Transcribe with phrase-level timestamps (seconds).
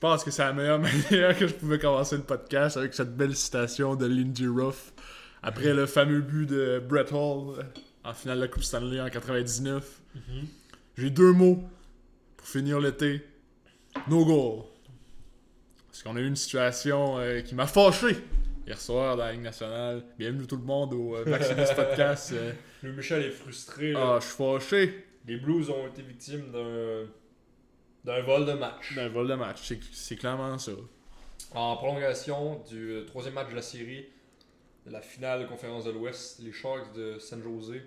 [0.00, 0.78] pense que c'est la meilleure
[1.10, 4.92] manière que je pouvais commencer le podcast avec cette belle citation de Lindy Ruff
[5.42, 7.64] après le fameux but de Brett Hall
[8.04, 10.00] en finale de la Coupe Stanley en 99.
[10.96, 11.62] J'ai deux mots
[12.36, 13.22] pour finir l'été.
[14.08, 14.64] No goal.
[15.88, 18.16] Parce qu'on a eu une situation euh, qui m'a fâché
[18.66, 20.02] hier soir dans la Ligue nationale.
[20.18, 22.32] Bienvenue tout le monde au euh, Maximus Podcast.
[22.32, 22.52] euh.
[22.82, 23.92] Le Michel est frustré.
[23.92, 24.14] là.
[24.14, 27.06] Ah, je suis fâché Les Blues ont été victimes d'un
[28.04, 28.94] d'un vol de match.
[28.94, 29.72] d'un vol de match.
[29.92, 30.72] C'est- clairement ça.
[31.54, 34.06] En prolongation du euh, troisième match de la série,
[34.86, 37.80] de la finale de conférence de l'Ouest, les Sharks de San Jose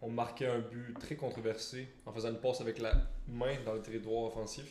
[0.00, 2.92] ont marqué un but très controversé en faisant une passe avec la
[3.28, 4.64] main dans le territoire offensif,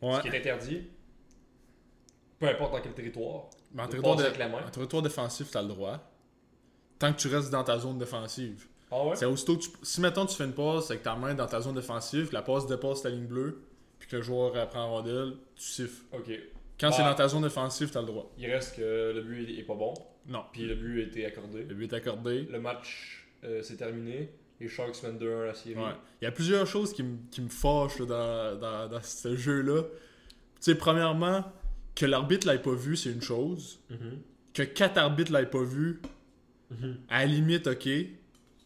[0.00, 0.16] Ouais.
[0.16, 0.82] ce qui est interdit.
[2.38, 3.44] Peu importe dans quel territoire.
[3.72, 4.66] Mais en territoire, de- avec la main.
[4.66, 5.98] en territoire défensif, t'as le droit.
[6.98, 8.66] Tant que tu restes dans ta zone défensive.
[8.90, 9.16] Ah ouais?
[9.16, 11.60] C'est aussitôt que tu- Si mettons tu fais une passe avec ta main dans ta
[11.60, 13.62] zone défensive, la passe dépasse ta ligne bleue,
[14.12, 16.02] que le joueur prend rondelle, tu siffles.
[16.12, 16.30] Ok.
[16.78, 16.94] Quand Bah.
[16.96, 18.30] c'est dans ta zone défensive, t'as le droit.
[18.38, 19.94] Il reste que le but est pas bon,
[20.28, 20.44] Non.
[20.52, 21.64] puis le but a été accordé.
[21.64, 22.42] Le but est accordé.
[22.50, 24.28] Le match euh, s'est terminé.
[24.60, 25.74] Les Sharks mènent 2-1 à la série.
[25.76, 25.90] Ouais.
[26.20, 29.34] Il y a plusieurs choses qui, me- qui me fâchent là, dans, dans, dans ce
[29.34, 29.82] jeu-là.
[29.82, 29.88] Tu
[30.60, 31.42] sais, premièrement,
[31.96, 33.80] que l'arbitre l'ait pas vu, c'est une chose.
[33.90, 34.18] Mhm.
[34.54, 36.00] Que quatre arbitres l'aient pas vu,
[36.70, 36.96] Mhm.
[37.08, 37.88] à la limite, ok.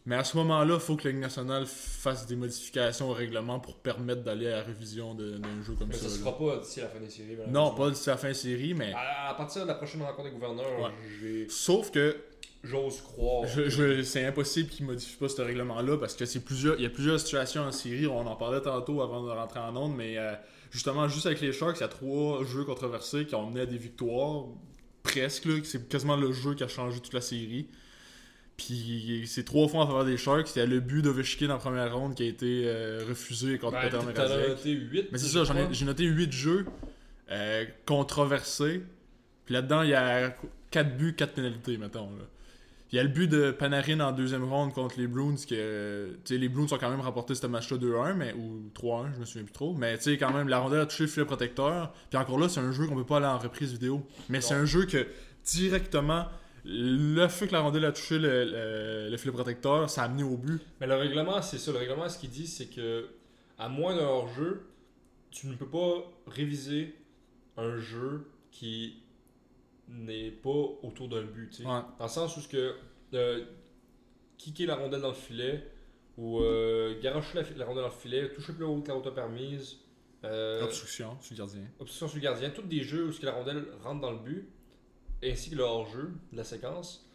[0.07, 3.59] Mais à ce moment-là, il faut que la Ligue nationale fasse des modifications au règlement
[3.59, 6.03] pour permettre d'aller à la révision d'un jeu comme Mais ça.
[6.03, 6.31] ça se là.
[6.31, 7.35] fera pas d'ici la fin des séries.
[7.49, 8.93] Non, pas d'ici la fin de série, mais.
[8.93, 10.91] À, à partir de la prochaine rencontre des gouverneurs, Ouais.
[11.19, 12.15] j'ai- Sauf que
[12.63, 13.47] j'ose croire.
[13.47, 16.75] je, je- c'est impossible qu'ils modifient pas ce règlement-là parce que c'est plusieurs.
[16.77, 18.07] Il y a plusieurs situations en série.
[18.07, 20.31] On en parlait tantôt avant de rentrer en onde, mais euh,
[20.71, 23.65] justement, juste avec les Sharks, il y a trois jeux controversés qui ont mené à
[23.65, 24.45] des victoires.
[25.03, 25.49] Presque.
[25.65, 27.67] C'est quasiment le jeu qui a changé toute la série.
[28.57, 30.55] Puis c'est trois fois en faveur des Sharks.
[30.55, 33.73] Il y a le but d'Ovechkin en première ronde qui a été euh, refusé contre
[33.73, 33.97] Ben, Peter
[34.49, 35.09] noté 8.
[35.11, 36.65] Mais c'est ça, j'en ai- j'ai noté 8 jeux
[37.31, 38.81] euh, controversés.
[39.45, 40.35] Puis là-dedans, il y a
[40.71, 42.09] 4 buts, 4 pénalités, mettons.
[42.17, 42.23] là.
[42.91, 45.35] Il y a le but de Panarin en deuxième ronde contre les Bruins.
[45.47, 49.25] Que, les Bruins ont quand même remporté ce match-là 2-1, mais, ou 3-1, je me
[49.25, 49.73] souviens plus trop.
[49.75, 51.93] Mais tu sais, quand même, la rondelle a touché le filet protecteur.
[52.09, 54.07] Puis encore là, c'est un jeu qu'on peut pas aller en reprise vidéo.
[54.29, 55.05] Mais c'est un jeu que
[55.45, 56.27] directement,
[56.69, 60.23] le fait que la rondelle a touché le, le- le filet protecteur, ça a amené
[60.23, 60.61] au but.
[60.81, 61.71] Mais le règlement, c'est ça.
[61.71, 63.07] Le règlement, ce qu'il dit, c'est que
[63.57, 64.67] à moins d'un hors-jeu,
[65.31, 66.93] tu ne peux pas réviser
[67.57, 69.01] un jeu qui
[69.87, 70.49] n'est pas
[70.83, 71.49] autour d'un but.
[71.49, 71.63] tu sais.
[71.63, 71.79] Ouais.
[71.97, 72.75] Dans le sens où ce que
[73.13, 73.45] euh,
[74.37, 75.63] kicker la rondelle dans le filet
[76.17, 79.13] ou euh, garocher la, la rondelle dans le filet, toucher plus haut que la hauteur
[79.13, 79.77] permise,
[80.23, 81.61] euh, Obstruction sur le gardien.
[81.79, 84.17] obstruction sur le gardien, tous des jeux où ce que la rondelle rentre dans le
[84.19, 84.49] but,
[85.23, 87.09] ainsi que le hors-jeu de la séquence.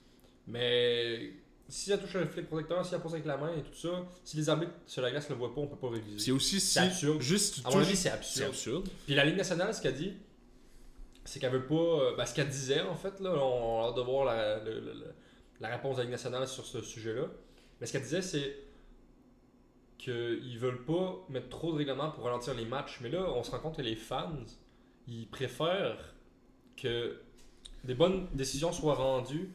[0.46, 1.32] Mais
[1.68, 4.04] si elle touche un filet protecteur, si elle passe avec la main et tout ça,
[4.24, 6.18] si les arbitres sur la glace ne le voient pas, on peut pas réviser.
[6.18, 6.66] C'est aussi si.
[6.72, 7.20] C'est absurde.
[7.22, 8.48] Juste, tu À mon avis, c'est absurde.
[8.48, 8.88] absurde.
[9.06, 10.14] Puis la Ligue nationale, ce qu'elle dit,
[11.24, 11.74] c'est qu'elle veut pas.
[11.74, 14.80] euh, ben, ce qu'elle disait, en fait, là, on a hâte de voir la, le-
[14.80, 15.14] le- le-
[15.60, 17.26] la réponse de la Ligue nationale sur ce sujet-là.
[17.80, 18.56] Mais ce qu'elle disait, c'est
[19.98, 22.98] qu'ils veulent pas mettre trop de règlements pour ralentir les matchs.
[23.00, 24.32] Mais là, on se rend compte que les fans,
[25.06, 26.14] ils préfèrent
[26.76, 27.20] que
[27.84, 29.50] des bonnes décisions soient rendues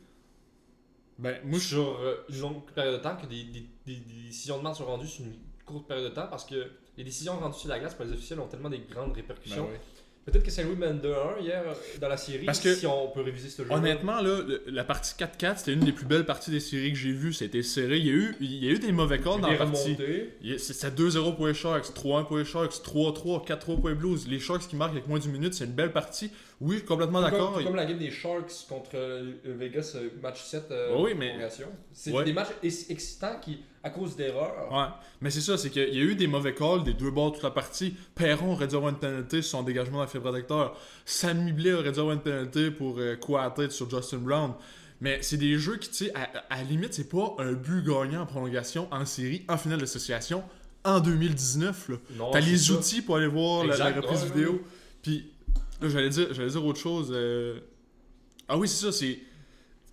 [1.19, 4.57] Ben, moi, sur euh, une longue période de temps, que des, des- des- des décisions
[4.59, 5.33] de match soient rendues sur une
[5.65, 6.67] courte période de temps, parce que
[6.97, 9.65] les décisions rendues sur la glace par les officiels ont tellement des grandes répercussions.
[9.65, 9.79] Ben.
[10.25, 13.21] Peut-être que Saint-Louis mène 2-1 hier euh, dans la série, Parce que- si on peut
[13.21, 13.71] réviser ce jeu.
[13.71, 17.13] Honnêtement, là, la partie 4-4, c'était une des plus belles parties des séries que j'ai
[17.13, 17.31] vues.
[17.31, 17.97] C'était serré.
[17.97, 19.95] Il y, a eu, il y a eu des mauvais calls dans la partie.
[20.59, 24.27] C'était 2-0 pour les Sharks, 3-1 pour les Sharks, 3-3, 4-3 pour les Blues.
[24.27, 26.29] Les Sharks qui marquent avec moins d'une minute, c'est une belle partie.
[26.59, 27.53] Oui, complètement d'accord.
[27.53, 31.29] Comme, comme la game des Sharks contre euh, Vegas, euh, match 7 euh, Oui, mais-
[31.29, 31.67] prolongation.
[31.93, 32.23] C'est Ouais.
[32.23, 34.87] des matchs ex- excitants qui, à cause d'erreurs, Ouais,
[35.21, 37.43] mais c'est ça, c'est qu'il y a eu des mauvais calls des deux bords toute
[37.43, 37.93] la partie.
[38.15, 40.75] Perron aurait dû avoir une pénalité sur son dégagement dans le filet protecteur.
[41.05, 44.53] Sammy Blais aurait dû avoir une pénalité pour euh, quoi à tête sur Justin Brown.
[44.99, 47.83] Mais c'est des jeux qui, tu sais, à, à la limite, c'est pas un but
[47.85, 50.43] gagnant en prolongation, en série, en finale d'association,
[50.83, 51.89] en 2019.
[51.89, 51.95] Là.
[52.15, 52.73] non, T'as les ça.
[52.73, 54.61] outils pour aller voir la, la reprise ouais, vidéo.
[55.03, 55.29] Puis,
[55.81, 57.09] j'allais dire, j'allais dire autre chose.
[57.11, 57.59] euh,
[58.47, 59.19] Ah oui, c'est ça, c'est.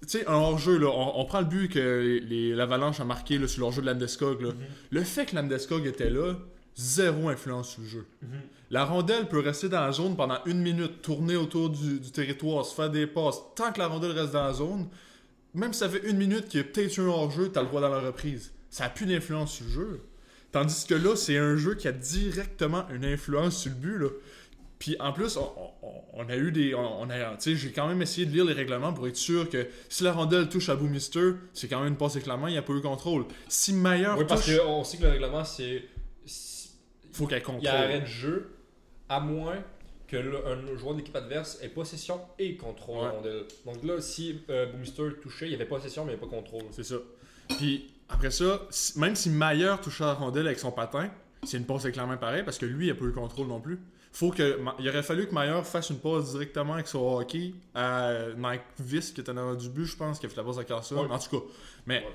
[0.02, 2.20] Tu sais, un hors-jeu, là, on, on prend le but que
[2.54, 4.42] l'Avalanche a marqué là, sur leur jeu de Landeskog.
[4.42, 4.48] Là.
[4.50, 4.56] Mhm.
[4.90, 6.34] Le fait que Landeskog était là,
[6.76, 8.06] zéro influence sur le jeu.
[8.22, 8.28] Mhm.
[8.70, 12.66] La rondelle peut rester dans la zone pendant une minute, tourner autour du, du territoire,
[12.66, 13.38] se faire des passes.
[13.56, 14.88] Tant que la rondelle reste dans la zone,
[15.54, 17.68] même si ça fait une minute qu'il y a peut-être eu un hors-jeu, t'as le
[17.68, 18.52] droit dans la reprise.
[18.70, 20.00] Ça n'a plus d'influence sur le jeu.
[20.52, 23.98] Tandis que là, c'est un jeu qui a directement une influence sur le but.
[23.98, 24.08] Là.
[24.84, 25.50] Puis en plus, on,
[25.82, 26.74] on- on a eu des.
[26.74, 29.48] On, a, tu sais, j'ai quand même essayé de lire les règlements pour être sûr
[29.48, 32.48] que si la rondelle touche à Boomister, c'est quand même une passe avec la main,
[32.50, 33.24] il n'y a pas eu contrôle.
[33.48, 35.84] Si Meilleur Oui, parce touche, qu'on sait que le règlement, c'est.
[37.12, 37.64] faut qu'elle Il contrôle.
[37.64, 38.50] y a arrêt de jeu,
[39.08, 39.56] à moins
[40.06, 43.04] que le- un joueur de l'équipe adverse ait possession et contrôle Ouais.
[43.04, 43.44] la rondelle.
[43.64, 46.36] Donc là, si euh, Boomister touchait, il y avait possession, mais il n'y avait pas
[46.36, 46.64] contrôle.
[46.72, 46.96] C'est ça.
[47.56, 51.10] Puis après ça, si- même si Mayer touchait la rondelle avec son patin,
[51.42, 53.12] c'est une passe avec la main pareil parce que lui, il a pas eu le
[53.12, 53.78] contrôle non plus.
[54.16, 58.12] Faut que, il aurait fallu que Mayer fasse une passe directement avec son hockey à
[58.36, 60.58] Mike Viss qui était en avant du but, je pense, qui a fait la passe
[60.58, 60.94] à Carson.
[60.96, 61.10] Ouais.
[61.10, 61.44] En tout cas,
[61.84, 62.12] mais Ouais.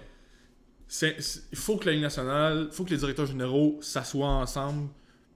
[0.87, 4.27] c'est- c'est- il faut que la Ligue nationale, il faut que les directeurs généraux s'assoient
[4.29, 4.87] ensemble,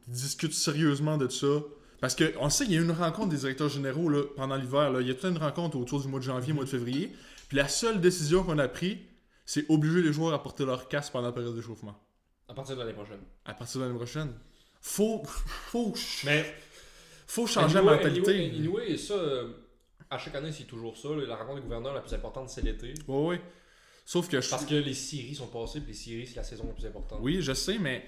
[0.08, 1.48] discutent sérieusement de ça.
[2.00, 4.56] Parce que on sait qu'il y a eu une rencontre des directeurs généraux là, pendant
[4.56, 4.90] l'hiver.
[4.92, 5.02] là.
[5.02, 7.12] Il y a toute une rencontre autour du mois de janvier, mois de février.
[7.50, 8.98] Puis la seule décision qu'on a prise,
[9.46, 11.98] c'est obliger les joueurs à porter leur casque pendant la période d'échauffement.
[12.48, 13.20] À partir de l'année prochaine.
[13.46, 14.32] À partir de l'année prochaine.
[14.86, 15.96] Faut, faut,
[16.26, 16.54] Mais
[17.26, 18.32] faut changer la mentalité.
[18.32, 19.48] Anyway, anyway, et ça, euh,
[20.10, 21.08] à chaque année, c'est toujours ça.
[21.26, 22.94] La rencontre des gouverneurs la plus importante, c'est l'été.
[23.08, 23.42] Ouais, ouais.
[24.06, 26.66] Sauf que je Parce que les séries sont passées, puis les séries, c'est la saison
[26.68, 27.20] la plus importante.
[27.22, 28.06] Oui, je sais, mais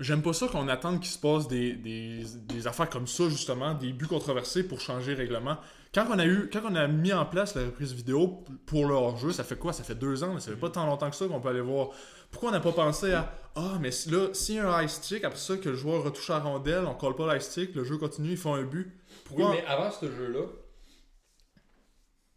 [0.00, 3.74] j'aime pas ça qu'on attende qu'il se passe des, des, des affaires comme ça, justement,
[3.74, 5.58] des buts controversés pour changer le règlement.
[5.94, 8.94] Quand on a eu, quand on a mis en place la reprise vidéo pour le
[8.94, 9.74] hors-jeu, ça fait quoi?
[9.74, 11.60] Ça fait deux ans, là, ça fait pas tant longtemps que ça qu'on peut aller
[11.60, 11.90] voir.
[12.30, 15.22] Pourquoi on n'a pas pensé à Ah, mais là, s'il y a un high stick,
[15.22, 17.84] après ça, que le joueur retouche la rondelle, on colle pas le high stick, le
[17.84, 18.90] jeu continue, ils font un but.
[19.32, 20.46] Oui, mais avant ce jeu-là,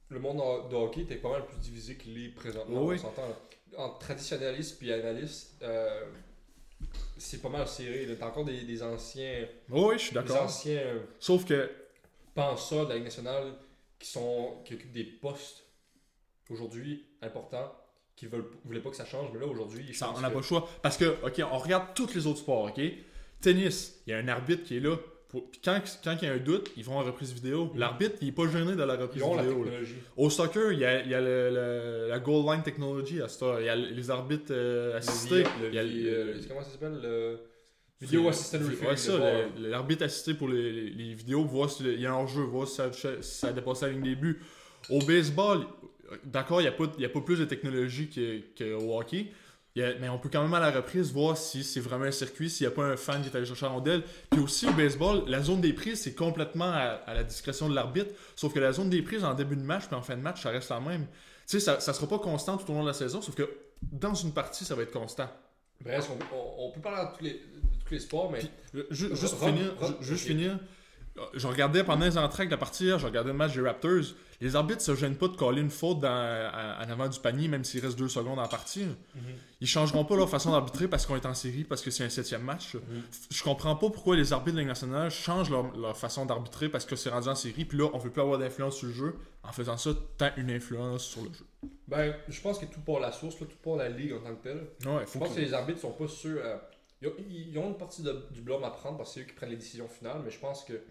[0.10, 2.84] le monde de hockey était pas mal plus divisé qu'il est présentement.
[2.84, 3.24] Oui, on s'entend.
[3.78, 6.06] Entre traditionnalistes puis analystes, euh,
[7.18, 8.08] c'est pas mal serré.
[8.20, 10.44] T'as encore des, des anciens, Oui, je suis des d'accord.
[10.44, 11.70] anciens euh, Sauf que
[12.36, 13.54] penseurs de la Ligue nationale
[13.98, 15.64] qui, sont, qui occupent des postes
[16.52, 17.74] aujourd'hui importants
[18.16, 20.40] qui veulent, voulaient pas que ça change, mais là aujourd'hui, Ça, on n'a que- pas
[20.40, 20.70] le choix.
[20.82, 22.82] Parce que, OK, on regarde tous les autres sports, OK?
[23.42, 24.96] Tennis, il y a un arbitre qui est là.
[25.28, 27.66] Pour- quand, quand il y a un doute, ils vont en reprise vidéo.
[27.74, 27.80] Mhm.
[27.80, 29.66] L'arbitre, il est pas gêné de la reprise ils ont la vidéo.
[30.16, 33.26] Au soccer, il y a, il y a le- le- la goal line technology à
[33.42, 33.60] heure.
[33.60, 35.44] Il y a les arbitres euh, assistés.
[35.62, 37.02] le Il y a euh, comment ça s'appelle
[38.02, 38.88] le Video Assistant Referee.
[38.88, 39.18] Ouais, ça,
[39.58, 42.76] l'arbitre assisté pour les, les- les vidéos, voir s'il y a un hors-jeu, voir si
[42.76, 44.42] ça, ça dépasse la ligne des buts.
[44.90, 45.66] Au baseball,
[46.24, 48.42] d'accord, il n'y a, pas- y a pas plus de technologie que-
[48.78, 49.28] qu'au hockey.
[49.78, 52.50] A- mais on peut quand même à la reprise voir si c'est vraiment un circuit,
[52.50, 54.04] s'il n'y a pas un fan qui est allé chercher la rondelle.
[54.30, 57.76] Puis aussi au baseball, la zone des prises, c'est complètement à, à la discrétion de
[57.76, 58.12] l'arbitre.
[58.38, 60.44] Sauf que la zone des prises en début de match puis en fin de match,
[60.44, 61.08] ça reste la même.
[61.48, 63.50] Tu sais, ça ne sera pas constant tout au long de la saison, sauf que
[63.82, 65.30] dans une partie, ça va être constant.
[65.84, 67.42] Bref, on, on- on peut parler de tous les,
[67.86, 70.58] tous les sports, mais Puis, ju- juste finir, ju- juste finir.
[71.18, 74.04] euh, Je regardais pendant les entrées de la partie je regardais le match des Raptors.
[74.42, 77.48] Les arbitres se gênent pas de coller une faute dans, à- en avant du panier,
[77.48, 78.86] même s'il reste deux secondes en partie.
[79.62, 82.10] Ils changeront pas leur façon d'arbitrer parce qu'on est en série, parce que c'est un
[82.10, 82.76] septième match.
[83.32, 86.84] Je comprends pas pourquoi les arbitres de la nationale changent leur, leur façon d'arbitrer parce
[86.86, 89.16] que c'est rendu en série, puis là, on veut plus avoir d'influence sur le jeu.
[89.44, 91.46] En faisant ça, tant une influence sur le jeu.
[91.88, 94.36] ben, je pense que tout part la source, là, tout part la ligue en tant
[94.36, 94.68] que telle.
[94.92, 96.42] Ouais, Je pense que- que les arbitres sont pas sûrs.
[97.02, 99.50] Ils, ont, une partie de- du blâme à prendre parce que c'est eux qui prennent
[99.50, 100.82] les décisions finales, mais je pense que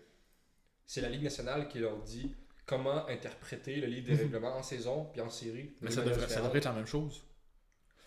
[0.87, 2.35] c'est la Ligue nationale qui leur dit
[2.67, 5.75] comment interpréter le livre des règlements en saison puis en série.
[5.81, 6.45] Mais ça devrait, ça différente.
[6.45, 7.23] devrait être la même chose.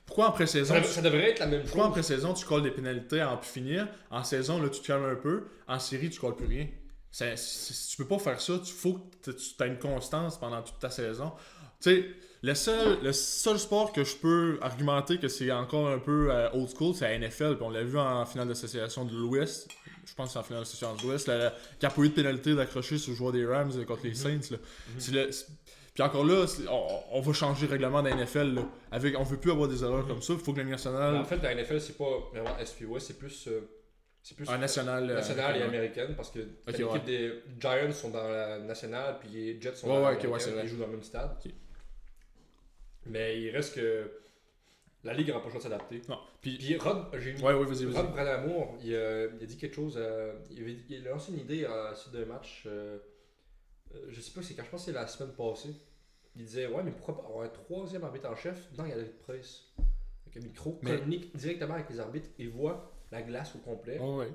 [0.05, 2.63] Pourquoi en pré-saison, Ça, devrait- ça devrait être la même Pourquoi en pré-saison, tu colles
[2.63, 3.87] des pénalités à en plus finir?
[4.09, 5.47] En saison, là, tu te calmes un peu.
[5.67, 6.67] En série, tu colles plus rien.
[7.11, 8.53] Ça- c'est- tu peux pas faire ça.
[8.63, 11.33] Il faut que tu aies une constance pendant toute ta saison.
[11.81, 12.05] Tu sais,
[12.47, 16.49] le seul, le seul sport que je peux argumenter que c'est encore un peu euh,
[16.53, 17.55] old school, c'est la NFL.
[17.57, 19.69] Puis on l'a vu en finale d'association de l'Ouest.
[20.05, 21.27] Je pense que c'est en finale d'association de l'Ouest.
[21.27, 24.05] la- Qui a pas eu de pénalité d'accrocher sur le joueur des Rams euh, contre
[24.05, 24.39] les Saints.
[24.51, 24.57] là.
[24.97, 25.47] C'est le- c'est-
[25.93, 28.53] puis encore là, on, on va changer le règlement de la NFL.
[28.53, 28.61] Là.
[28.91, 30.33] Avec, on veut plus avoir des erreurs comme ça.
[30.33, 31.15] Il faut que la nationale.
[31.17, 33.47] En fait, la NFL, c'est pas vraiment SPOS, c'est plus.
[33.47, 33.61] euh,
[34.21, 35.09] c'est plus Un national.
[35.09, 36.99] et américaine parce que Ok, l'équipe ouais.
[37.05, 40.61] des Giants sont dans la nationale puis les Jets sont Ouais, dans la ouais, vrai.
[40.63, 41.31] ils jouent dans le même stade.
[43.09, 44.11] Mais il reste que
[45.03, 46.01] la ligue n'aura pas le choix de s'adapter.
[46.09, 46.19] Non.
[46.41, 47.95] Puis, Puis Rod, j'ai ouais, ouais, vas-y, vas-y.
[47.95, 49.95] Rod Bradamour, il, a- il a dit quelque chose.
[49.97, 52.63] euh, il, avait, il a lancé une idée à la suite d'un match.
[52.65, 52.97] euh,
[53.95, 55.69] euh, je sais pas, c'est quand je pense que c'est la semaine passée.
[56.35, 58.71] Il disait Ouais, mais pourquoi pas avoir un troisième arbitre en chef?
[58.75, 59.63] Dans la galerie de presse
[60.25, 63.97] Avec un micro, Mais- communique directement avec les arbitres et voit la glace au complet.
[63.99, 64.27] Ouais.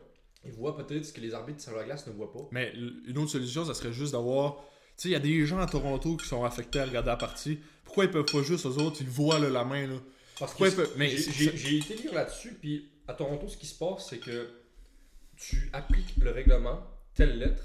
[0.44, 2.48] Il voit peut-être ce que les arbitres sur la glace ne voient pas.
[2.50, 2.72] Mais
[3.06, 4.64] une autre solution, ça serait juste d'avoir.
[5.02, 7.16] Tu sais, il y a des gens à Toronto qui sont affectés à regarder la
[7.16, 7.58] partie.
[7.84, 9.96] Pourquoi ils peuvent pas juste, eux autres, ils voient là, la main, là?
[10.38, 13.66] Parce Pourquoi que ils peuvent- mais j'ai- été lire là-dessus, puis à Toronto, ce qui
[13.66, 14.48] se passe, c'est que
[15.36, 16.84] tu appliques le règlement,
[17.16, 17.64] telle lettre.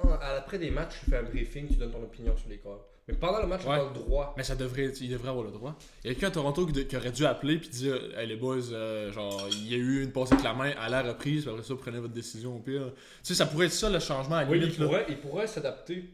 [0.00, 2.84] Après des matchs, tu fais un briefing, tu donnes ton opinion sur les corps.
[3.06, 3.74] Mais pendant le match, tu Ouais.
[3.74, 4.34] as le droit.
[4.36, 5.78] Mais ça devrait, il devrait avoir le droit.
[6.02, 8.26] Il y a quelqu'un à Toronto qui, de- qui aurait dû appeler puis dire Hey
[8.26, 11.02] les boys, euh, genre, il y a eu une passe avec la main à la
[11.02, 12.92] reprise, puis après ça, prenez votre décision au pire.
[12.94, 14.86] Tu sais, ça pourrait être ça le changement à la Oui, limite, il là.
[14.86, 16.04] pourrait, il pourrait s'adapter.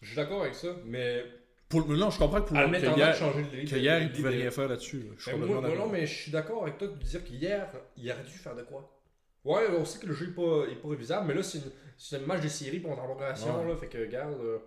[0.00, 1.24] Je suis d'accord avec ça, mais
[1.68, 4.10] Pour, non, je comprends que pour à le que hier, changer de que hier, il
[4.12, 4.98] pouvait rien faire là-dessus.
[5.00, 5.10] là.
[5.16, 8.22] Je moi, moi, non, mais je suis d'accord avec toi de dire qu'hier, il aurait
[8.24, 8.96] dû faire de quoi
[9.44, 11.70] Ouais, on sait que le jeu est pas, est pas révisable, mais là, c'est une-
[11.96, 13.68] c'est un match de série, est en prolongation, Ouais.
[13.68, 14.58] là, fait que, regarde, euh,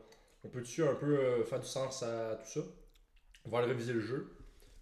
[0.43, 2.65] on peut-tu un peu euh, faire du sens à tout ça?
[3.45, 4.31] On va aller réviser le jeu.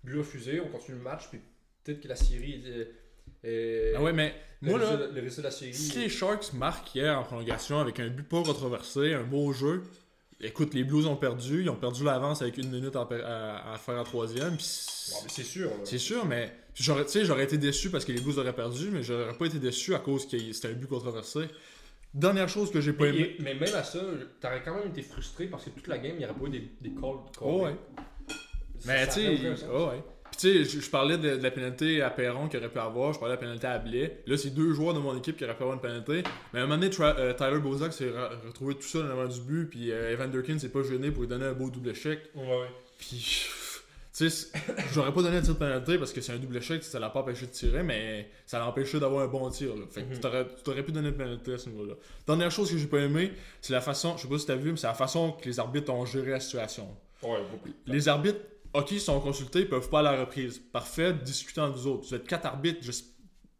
[0.04, 1.40] But refusé, on continue le match, puis
[1.84, 3.48] peut-être que la série est.
[3.50, 5.74] est- Ah ouais, mais moi, là, le résultat de la série.
[5.74, 9.84] si les Sharks marquent hier en prolongation avec un but pas controversé, un beau jeu,
[10.44, 13.78] écoute, les Blues ont perdu, ils ont perdu l'avance avec une minute à, à- à
[13.78, 14.58] faire en troisième, Bon,
[15.28, 15.70] c'est sûr.
[15.84, 18.90] c'est sûr, mais j'aurais, tu sais, j'aurais été déçu parce que les Blues auraient perdu,
[18.92, 21.42] mais j'aurais pas été déçu à cause que c'était un but controversé.
[22.14, 23.38] Dernière chose que j'ai pas aimé.
[23.40, 24.00] mais même à ça,
[24.42, 26.50] t'aurais quand même été frustré parce que toute la game, il n'y aurait pas eu
[26.50, 27.02] des, des calls.
[27.38, 27.42] calls.
[27.42, 27.76] Oh, ouais.
[28.86, 29.38] Mais tu sais,
[29.72, 30.04] oh, ouais.
[30.32, 33.14] Puis tu sais, je, parlais de, de la pénalité à Perron qu'il aurait pu avoir,
[33.14, 34.24] je parlais de la pénalité à Blais.
[34.26, 36.24] Là, c'est deux joueurs de mon équipe qui auraient pu avoir une pénalité.
[36.54, 39.10] Mais à un moment donné, Tra- euh, Tyler Bozak s'est re- retrouvé tout seul en
[39.12, 41.70] avant du but, puis euh, Evan Durkin s'est pas gêné pour lui donner un beau
[41.70, 42.20] double échec.
[42.36, 42.68] Ouais, ouais.
[42.98, 43.46] Puis,
[44.18, 44.48] tu sais,
[44.94, 47.10] j'aurais pas donné un tir de pénalité parce que c'est un double échec, ça l'a
[47.10, 49.76] pas empêché de tirer, mais ça l'a empêché d'avoir un bon tir.
[49.76, 49.84] Là.
[49.90, 50.14] Fait que Mhm.
[50.56, 51.94] tu t'aurais pu donner une pénalité à ce niveau-là.
[52.28, 54.72] Dernière chose que j'ai pas aimé, c'est la façon, je sais pas si t'as vu,
[54.72, 56.88] mais c'est la façon que les arbitres ont géré la situation.
[57.24, 57.70] Ouais, beaucoup.
[57.86, 58.40] Les arbitres,
[58.74, 60.60] ok, ils sont consultés, ils peuvent pas à la reprise.
[60.60, 62.08] Parfait, discutez entre vous autres.
[62.08, 62.92] Vous êtes quatre arbitres, je...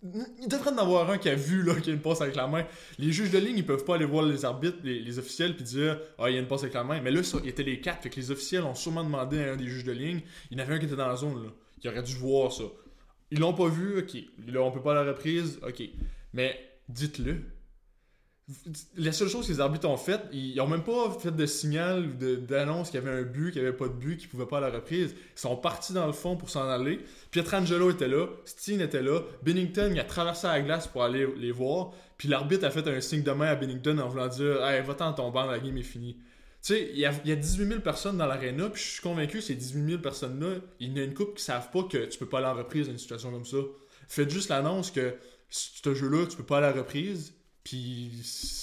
[0.04, 2.36] il devrait en avoir un qui a vu là, qu'il y a une passe avec
[2.36, 2.66] la main.
[2.98, 6.00] Les juges de ligne, ils peuvent pas aller voir les arbitres, les, officiels, puis dire
[6.18, 7.02] Ah, il y a une passe avec la main.
[7.02, 9.54] Mais là, ça, il était les quatre, fait que les officiels ont sûrement demandé à
[9.54, 10.22] un des juges de ligne.
[10.50, 11.50] Il y en avait un qui était dans la zone, là,
[11.80, 12.64] qui aurait dû voir ça.
[13.32, 14.18] Ils l'ont pas vu, ok.
[14.48, 15.84] Là, on peut pas à la reprise, ok.
[16.34, 17.42] Mais dites-le.
[18.98, 22.06] La seule chose que les arbitres ont faite, ils ont même pas fait de signal
[22.06, 24.46] ou d'annonce qu'il y avait un but, qu'il y avait pas de but, qu'ils pouvaient
[24.46, 25.16] pas à la reprise.
[25.36, 27.00] Ils sont partis dans le fond pour s'en aller.
[27.32, 31.52] Pietrangelo était là, Steen était là, Bennington il a traversé la glace pour aller les
[31.52, 31.92] voir.
[32.18, 35.14] Puis l'arbitre a fait un signe de main à Bennington en voulant dire Hey, va-t'en
[35.14, 36.18] ton banc, la game est finie.
[36.64, 38.90] Tu sais, il y, a, il y a 18 000 personnes dans l'aréna, puis je
[38.90, 41.72] suis convaincu que ces 18 000 personnes-là, il y en a une couple qui savent
[41.72, 43.58] pas que tu peux pas aller en reprise dans une situation comme ça.
[44.08, 45.16] Faites juste l'annonce que
[45.50, 48.12] ce jeu-là, tu peux pas aller à la reprise, puis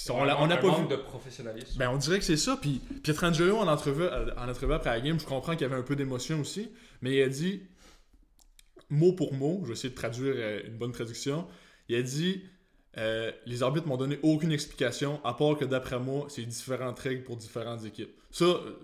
[0.09, 0.87] on n'a pas vu.
[0.87, 1.77] de professionnalisme.
[1.77, 2.57] Ben, on dirait que c'est ça.
[2.59, 5.83] Puis Pietrangelo, en entrevue, en entrevue après la game, je comprends qu'il y avait un
[5.83, 6.69] peu d'émotion aussi.
[7.01, 7.63] Mais il a dit,
[8.89, 11.47] mot pour mot, je vais essayer de traduire euh, une bonne traduction.
[11.87, 12.43] Il a dit
[12.97, 17.23] euh, Les arbitres m'ont donné aucune explication, à part que d'après moi, c'est différentes règles
[17.23, 18.11] pour différentes équipes.
[18.31, 18.75] Ça, euh,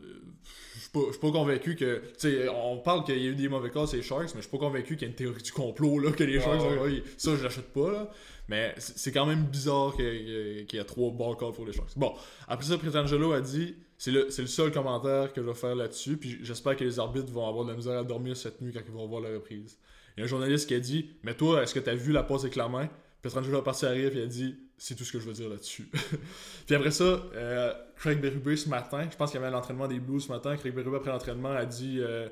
[0.76, 1.98] je suis pas, je suis pas convaincu que.
[1.98, 4.42] Tu sais, on parle qu'il y a eu des mauvais calls, c'est les Sharks, mais
[4.42, 6.62] je suis pas convaincu qu'il y a une théorie du complot, là, que les Sharks
[6.62, 7.04] ont- ouais.
[7.18, 8.10] Ça, je l'achète pas, là.
[8.48, 11.98] Mais c'est quand même bizarre qu'il y a trois bons calls pour les Sharks.
[11.98, 12.14] Bon,
[12.48, 16.18] après ça, Pietrangelo a dit c'est le, le seul commentaire que je vais faire là-dessus,
[16.18, 18.82] puis j'espère que les arbitres vont avoir de la misère à dormir cette nuit quand
[18.86, 19.80] ils vont voir la reprise.
[20.16, 22.12] Il y a un journaliste qui a dit Mais toi, est-ce que tu as vu
[22.12, 22.88] la passe avec la main
[23.28, 25.50] Pietrangelo est parti arrière et il a dit C'est tout ce que je veux dire
[25.50, 25.90] là-dessus.
[26.66, 29.88] puis après ça, euh, Craig Berube ce matin, je pense qu'il y avait un entraînement
[29.88, 30.56] des Blues ce matin.
[30.58, 32.30] Craig Berube après l'entraînement a dit euh,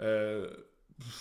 [0.00, 0.48] euh,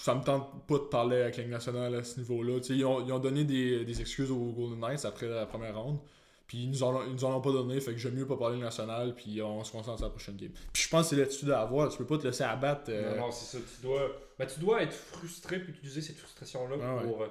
[0.04, 2.60] Ça me tente pas de parler avec la Ligue nationale à ce niveau-là.
[2.70, 6.00] Ils ont, ils ont donné des, des excuses aux Golden Knights après la première ronde.
[6.48, 8.36] Puis ils nous en, ils nous en ont pas donné, fait que j'aime mieux pas
[8.36, 10.50] parler national, puis on se concentre sur la prochaine game.
[10.74, 12.86] Puis je pense que c'est l'attitude à avoir, tu peux pas te laisser abattre.
[12.90, 13.64] euh, Non, non, c'est ça.
[13.64, 14.02] Tu dois,
[14.40, 17.28] ben, tu dois être frustré puis utiliser cette frustration-là Ah pour, euh,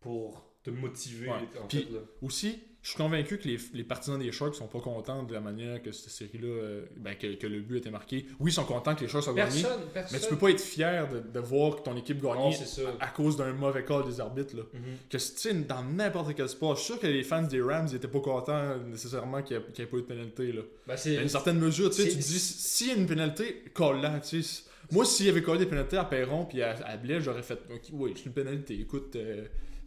[0.00, 1.28] pour te motiver.
[1.28, 1.34] Ouais.
[1.62, 2.00] En Puis- fait, là.
[2.22, 5.40] Aussi, je suis convaincu que les, les partisans des Sharks sont pas contents de la
[5.40, 8.26] manière que cette série-là, euh, ben, que, que le but été marqué.
[8.38, 10.16] Oui, ils sont contents que les Sharks soient gagnés, Personne, personne.
[10.16, 12.82] mais tu peux pas être fier de, de voir que ton équipe ça.
[13.00, 14.54] à cause d'un mauvais call des arbitres.
[14.56, 14.62] Là.
[14.72, 14.80] Mhm.
[15.10, 17.88] Que tu sais, dans n'importe quel sport, je suis sûr que les fans des Rams
[17.92, 20.52] étaient pas contents nécessairement qu'il n'y ait, pas eu de pénalité.
[20.52, 20.62] Là.
[20.86, 23.64] Ben, À une certaine mesure, tu sais, tu te dis, s'il y a une pénalité,
[23.74, 24.62] tu sais.
[24.92, 27.58] Moi, s'il y avait collé des pénalités à Perron puis à, à Blais, j'aurais fait,
[27.92, 29.44] oui, c'est une pénalité, écoute, euh,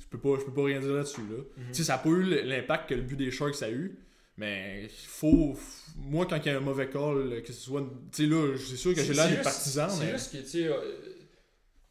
[0.09, 1.43] peux pas, je peux pas rien dire là-dessus, là.
[1.69, 3.97] Tu sais, ça a pas eu l'impact que le but des Sharks a eu,
[4.37, 5.57] mais il faut,
[5.97, 8.75] moi, quand il y a un mauvais call, que ce soit, tu sais, là, c'est
[8.77, 10.11] sûr que j'ai l'air des partisans, C'est mais...
[10.13, 10.79] juste que, tu sais, euh,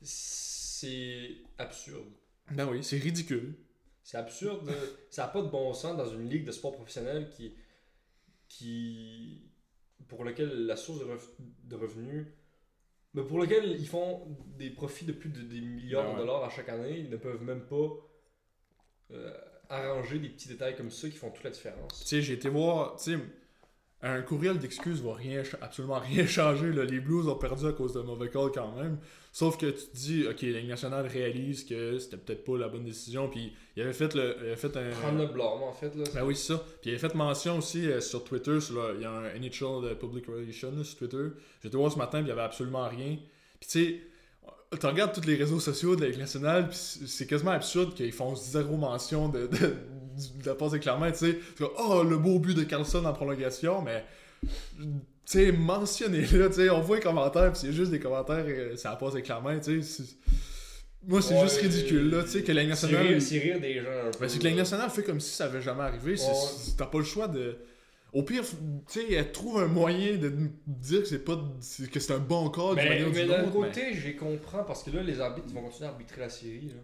[0.03, 2.07] c'est absurde.
[2.51, 3.55] Ben oui, c'est ridicule.
[4.03, 4.73] C'est absurde.
[5.11, 7.55] ça n'a pas de bon sens dans une ligue de sport professionnel qui.
[8.49, 9.43] qui
[10.09, 11.29] pour lequel la source de, rev-
[11.65, 12.27] de revenus.
[13.13, 16.15] Mais pour lequel ils font des profits de plus de des milliards Ben ouais.
[16.15, 17.89] de dollars à chaque année, ils ne peuvent même pas
[19.13, 19.31] euh,
[19.69, 22.01] arranger des petits détails comme ça qui font toute la différence.
[22.01, 23.19] Tu sais, j'ai été voir, tu sais,
[24.01, 26.73] un courriel d'excuses va rien, absolument rien changer.
[26.73, 26.85] Là.
[26.85, 28.99] Les Blues ont perdu à cause d'un mauvais call quand même.
[29.33, 32.85] Sauf que tu te dis, ok, la nationale réalise que c'était peut-être pas la bonne
[32.85, 33.29] décision.
[33.29, 34.91] Puis il avait fait, le, il avait fait un.
[34.91, 35.95] Prendre le blâme, en fait.
[35.97, 36.59] Là, Ben oui, c'est ça.
[36.81, 39.35] Puis il avait fait mention aussi euh, sur Twitter, sur le- il y a un
[39.39, 41.27] NHL de Public Relations sur Twitter.
[41.63, 43.17] J'étais voir ce matin, puis il y avait absolument rien.
[43.61, 44.01] Puis tu sais,
[44.79, 48.35] tu regardes tous les réseaux sociaux de la Ligue nationale, c'est quasiment absurde qu'ils font
[48.37, 51.39] zéro mention de, de, de la passe avec la main, tu sais.
[51.79, 54.05] Oh, le beau but de Carlson en prolongation, mais.
[54.79, 54.87] Tu
[55.25, 56.71] sais, mentionnez-le, tu sais.
[56.71, 60.03] On voit les commentaires, puis c'est juste des commentaires, euh, ça passe main, tu sais.
[61.07, 63.07] Moi, c'est Ouais, juste ridicule, là, tu sais, que la Ligue C'est nationale.
[63.07, 64.19] rire, c'est rire des gens un peu.
[64.21, 66.13] Ben, c'est que la nationale fait comme si ça avait jamais arrivé.
[66.15, 66.19] Ouais.
[66.77, 67.57] T'as pas le choix de.
[68.13, 70.33] Au pire, tu sais, elle trouve un moyen de
[70.67, 71.37] dire que c'est pas
[71.93, 75.03] que c'est un bon call d'une Mais, mais d'un côté, j'ai comprends parce que là,
[75.03, 76.69] les arbitres vont continuer à arbitrer la série.
[76.69, 76.81] Là.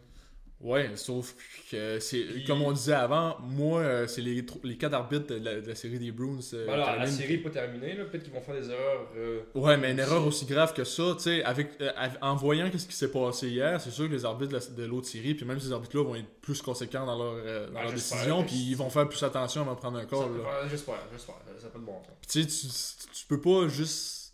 [0.65, 1.37] Ouais, sauf
[1.71, 5.35] que c'est Puis- comme on disait avant, moi euh, c'est les, les quatre arbitres de
[5.45, 6.39] la, de la série des Bruins.
[6.55, 7.95] euh, Voilà, la série n'est pas terminée.
[7.97, 9.11] Peut-être qu'ils vont faire des erreurs.
[9.15, 12.35] euh, Ouais, mais une erreur aussi grave que ça, tu sais, avec euh, av- en
[12.35, 15.07] voyant qu'est-ce qui s'est passé hier, c'est sûr que les arbitres de la- de l'autre
[15.07, 17.93] série, puis même ces arbitres-là vont être plus conséquents dans leur, euh, dans Ouais, leur
[17.93, 20.31] décision, puis ils vont faire plus attention avant de prendre un call.
[20.71, 21.35] J'espère, j'espère.
[21.59, 22.73] Ça pas de bon tu sais, tu,
[23.13, 24.33] tu peux pas juste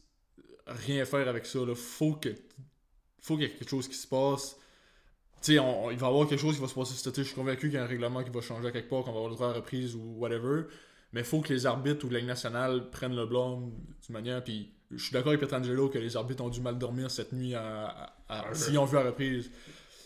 [0.69, 1.59] rien faire avec ça.
[1.59, 1.75] Là.
[1.75, 2.29] Faut que
[3.21, 4.57] faut qu'il y ait quelque chose qui se passe.
[5.43, 5.59] Tu sais, il
[5.99, 7.23] va y avoir quelque chose qui va se passer cet été.
[7.23, 9.13] Je suis convaincu qu'il y a un règlement qui va changer à quelque part, qu'on
[9.13, 10.65] va avoir le droit à reprise ou whatever.
[11.13, 13.71] Mais faut que les arbitres ou la Ligue nationale prennent le blâme
[14.07, 14.45] d'une manière.
[14.45, 17.55] Puis je suis d'accord avec Petrangelo que les arbitres ont dû mal dormir cette nuit
[17.55, 19.51] à, à- à- s'ils ont vu la reprise.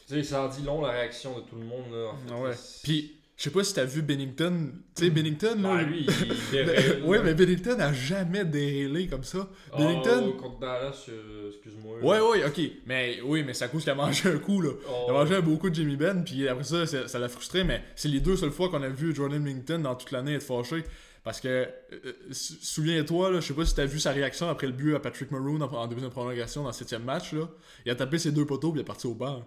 [0.07, 1.91] Tu sais, ça en dit long la réaction de tout le monde.
[1.91, 2.33] Là, en fait.
[2.33, 2.55] Ah ouais.
[2.85, 4.71] Puis je sais pas si t'as vu Bennington.
[4.95, 5.77] Tu sais, Bennington, là.
[5.79, 6.07] Ah, lui, il
[6.53, 9.49] Ben, déraille, ouais, mais Bennington a jamais déraillé comme ça.
[9.73, 11.99] Ah, Bennington- contre Dallas, euh, excuse-moi.
[12.01, 12.61] Ouais, ouais, ok.
[12.87, 14.71] Mais oui, mais à cause qu'il a mangé un coup, là.
[14.89, 17.65] Oh, Il a mangé beaucoup de Jimmy Ben, puis après ça, ça ça l'a frustré,
[17.65, 20.43] mais c'est les deux seules fois qu'on a vu Jordan Millington dans toute l'année être
[20.45, 20.85] fâché.
[21.25, 24.67] Parce que, euh, euh, sou- souviens-toi, je sais pas si t'as vu sa réaction après
[24.67, 27.49] le but à Patrick Maroon en, en deuxième prolongation dans le septième match, là.
[27.87, 29.43] Il a tapé ses deux poteaux, puis il est parti au banc.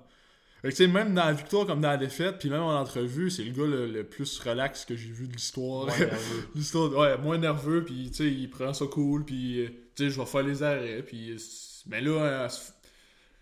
[0.62, 3.44] Fait que, même dans la victoire comme dans la défaite, puis même en entrevue, c'est
[3.44, 5.88] le gars le, le plus relax que j'ai vu de l'histoire.
[6.56, 10.10] L'histoire, ouais, moins nerveux, puis tu sais, il prend ça cool, puis euh, tu sais,
[10.10, 11.32] je vais faire les arrêts, puis.
[11.32, 11.38] euh,
[11.86, 12.50] Mais là, euh,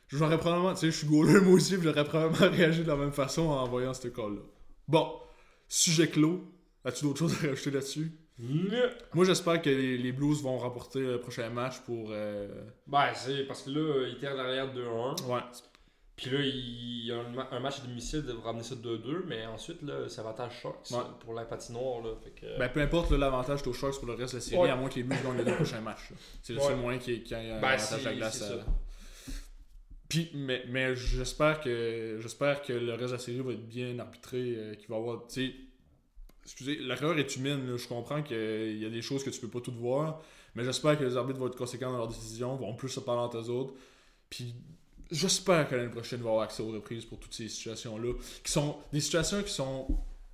[0.10, 3.12] j'aurais probablement, tu sais, je suis goaler moi aussi, j'aurais probablement réagi de la même
[3.14, 4.42] façon en voyant ce call-là.
[4.88, 5.14] Bon,
[5.68, 6.44] sujet clos.
[6.84, 8.12] As-tu d'autres choses à rajouter là-dessus?
[9.14, 12.10] Moi, j'espère que les, les Blues vont remporter le prochain match pour.
[12.12, 12.48] euh,
[12.86, 15.24] Ben, c'est parce que là, il était à l'arrière 2-1.
[15.26, 15.40] Ouais.
[16.16, 19.24] Puis là, il y a un, ma- un match à domicile de ramener ça 2-2.
[19.28, 20.52] Mais ensuite, là, c'est avantage
[20.92, 20.98] Ouais.
[21.20, 22.02] pour la patinoire.
[22.02, 24.42] Là, fait que, Ben, peu importe l'avantage est aux Sharks pour le reste de la
[24.42, 24.70] série, Ouais.
[24.70, 26.12] à moins que les Blues gagnent les deux prochains matchs.
[26.42, 28.42] C'est le seul moyen qu'il y ait- un Ben, avantage à la glace.
[28.44, 28.62] euh.
[30.08, 33.98] Puis, mais, mais j'espère que j'espère que le reste de la série va être bien
[34.00, 35.24] arbitré, euh, qu'il va y avoir,
[36.44, 37.76] excusez, l'erreur est humaine, là.
[37.76, 40.22] je comprends qu'il y a des choses que tu peux pas toutes voir,
[40.54, 43.22] mais j'espère que les arbitres vont être conséquents dans leurs décisions, vont plus se parler
[43.22, 43.74] entre eux autres,
[44.30, 44.54] puis
[45.12, 48.14] j'espère que l'année prochaine, il va y avoir accès aux reprises pour toutes ces situations-là,
[48.44, 49.88] qui sont des situations qui sont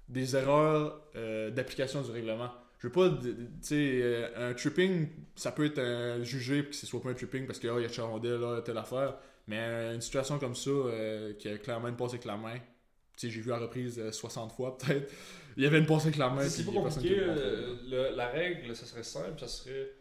[0.10, 2.52] des erreurs euh, d'application du règlement.
[2.80, 6.86] Je veux pas, tu sais, euh, un tripping, ça peut être un jugé que ce
[6.88, 9.16] soit pas un tripping parce qu'il y a Charondel, là, telle affaire.
[9.48, 13.28] Mais une situation comme ça, euh, qui a clairement une passe avec la main, tu
[13.28, 15.12] sais, j'ai vu la reprise euh, 60 fois peut-être.
[15.58, 16.48] Il y avait une passe avec la main.
[16.48, 17.18] C'est pas compliqué.
[17.20, 19.40] euh, le- la règle, ça serait simple.
[19.40, 19.92] Ça serait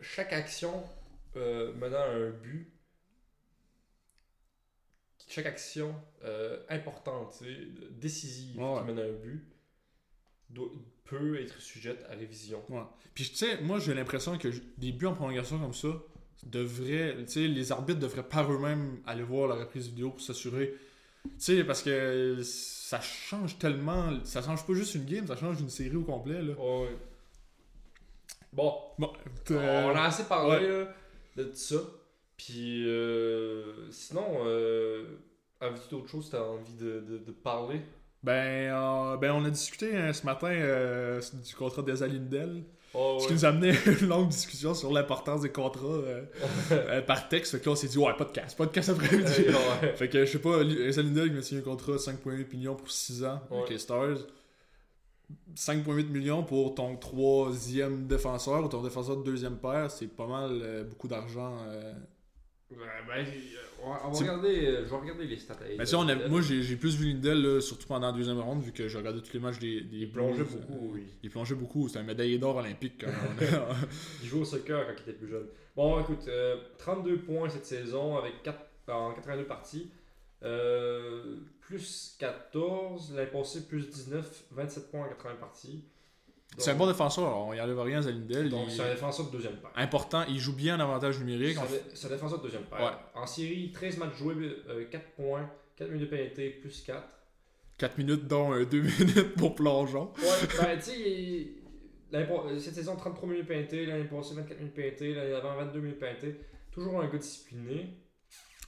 [0.00, 0.82] chaque action
[1.34, 2.68] menant à un but,
[5.30, 7.42] chaque action euh, importante,
[7.92, 9.46] décisive Ouais, qui mène à un but,
[10.50, 10.70] doit-
[11.04, 12.62] peut être sujette à révision.
[12.68, 12.82] Ouais.
[13.14, 15.88] Puis tu sais, moi j'ai l'impression que des buts en prolongation comme ça
[16.44, 20.74] devraient, tu sais, les arbitres devraient par eux-mêmes aller voir la reprise vidéo pour s'assurer.
[21.24, 25.60] Tu sais, parce que ça change tellement, ça change pas juste une game, ça change
[25.60, 26.54] une série au complet là.
[26.54, 26.96] Ouais.
[28.52, 29.12] Bon, Bon,
[29.50, 30.94] on euh, a assez parlé là,
[31.36, 31.76] de tout ça.
[32.46, 35.04] Puis euh, sinon, euh,
[35.60, 37.82] as-tu d'autres choses que tu as envie de, de- de parler?
[38.22, 42.62] Ben, euh, ben on a discuté hein, ce matin euh, du contrat des Lindell.
[42.94, 43.28] Oh, Ce ouais.
[43.28, 45.84] qui nous a amené à une longue discussion sur l'importance des contrats
[46.72, 47.52] euh, par texte.
[47.52, 49.42] Fait que là, on s'est dit, ouais, podcast, podcast après-midi.
[49.82, 49.94] Ouais.
[49.96, 52.74] Fait que je sais pas, Esa Lindell il m'a signé un contrat de 5,8 millions
[52.74, 53.70] pour 6 ans avec Ouais.
[53.70, 54.16] les Stars.
[55.56, 60.86] 5,8 millions pour ton troisième défenseur ou ton défenseur de deuxième paire, c'est pas mal
[60.88, 61.56] beaucoup d'argent.
[62.70, 63.30] Ouais, ben, euh,
[63.82, 65.56] on va, on va C'est- regarder, euh, je vais regarder les stats.
[65.96, 68.70] On a- moi j'ai j'ai plus vu Lindell, là, surtout pendant la deuxième ronde, vu
[68.72, 71.04] que j'ai regardé tous les matchs des, des il plongeait Blues, beaucoup, euh, oui.
[71.24, 73.16] Il plongeait beaucoup, c'est un médaillé d'or olympique quand même.
[74.22, 75.46] Il jouait au soccer quand il était plus jeune.
[75.74, 79.90] Bon, écoute, euh, 32 points cette saison avec 4, en 82 parties.
[80.42, 85.84] Euh, plus 14, l'année passée plus 19, 27 points en 80 parties.
[86.60, 88.48] C'est un bon défenseur, on y enlève rien à Lindell.
[88.50, 89.70] Donc, il- c'est un défenseur de deuxième paire.
[89.76, 91.58] important, il joue bien en avantage numérique.
[91.94, 92.80] C'est un, défenseur de deuxième paire.
[92.80, 93.20] Ouais.
[93.20, 94.34] En série, 13 matchs joués,
[94.68, 97.02] euh, 4 points, 4 minutes de pénalité, plus 4.
[97.78, 100.12] 4 minutes, dont 2 minutes pour plongeon.
[100.18, 101.48] Ouais, ben, tu sais,
[102.12, 105.98] euh, cette saison, 33 minutes pénalité, l'année passée, 24 minutes pénalité, l'année d'avant, 22 minutes
[105.98, 106.36] pénalité.
[106.72, 107.94] Toujours un gars discipliné.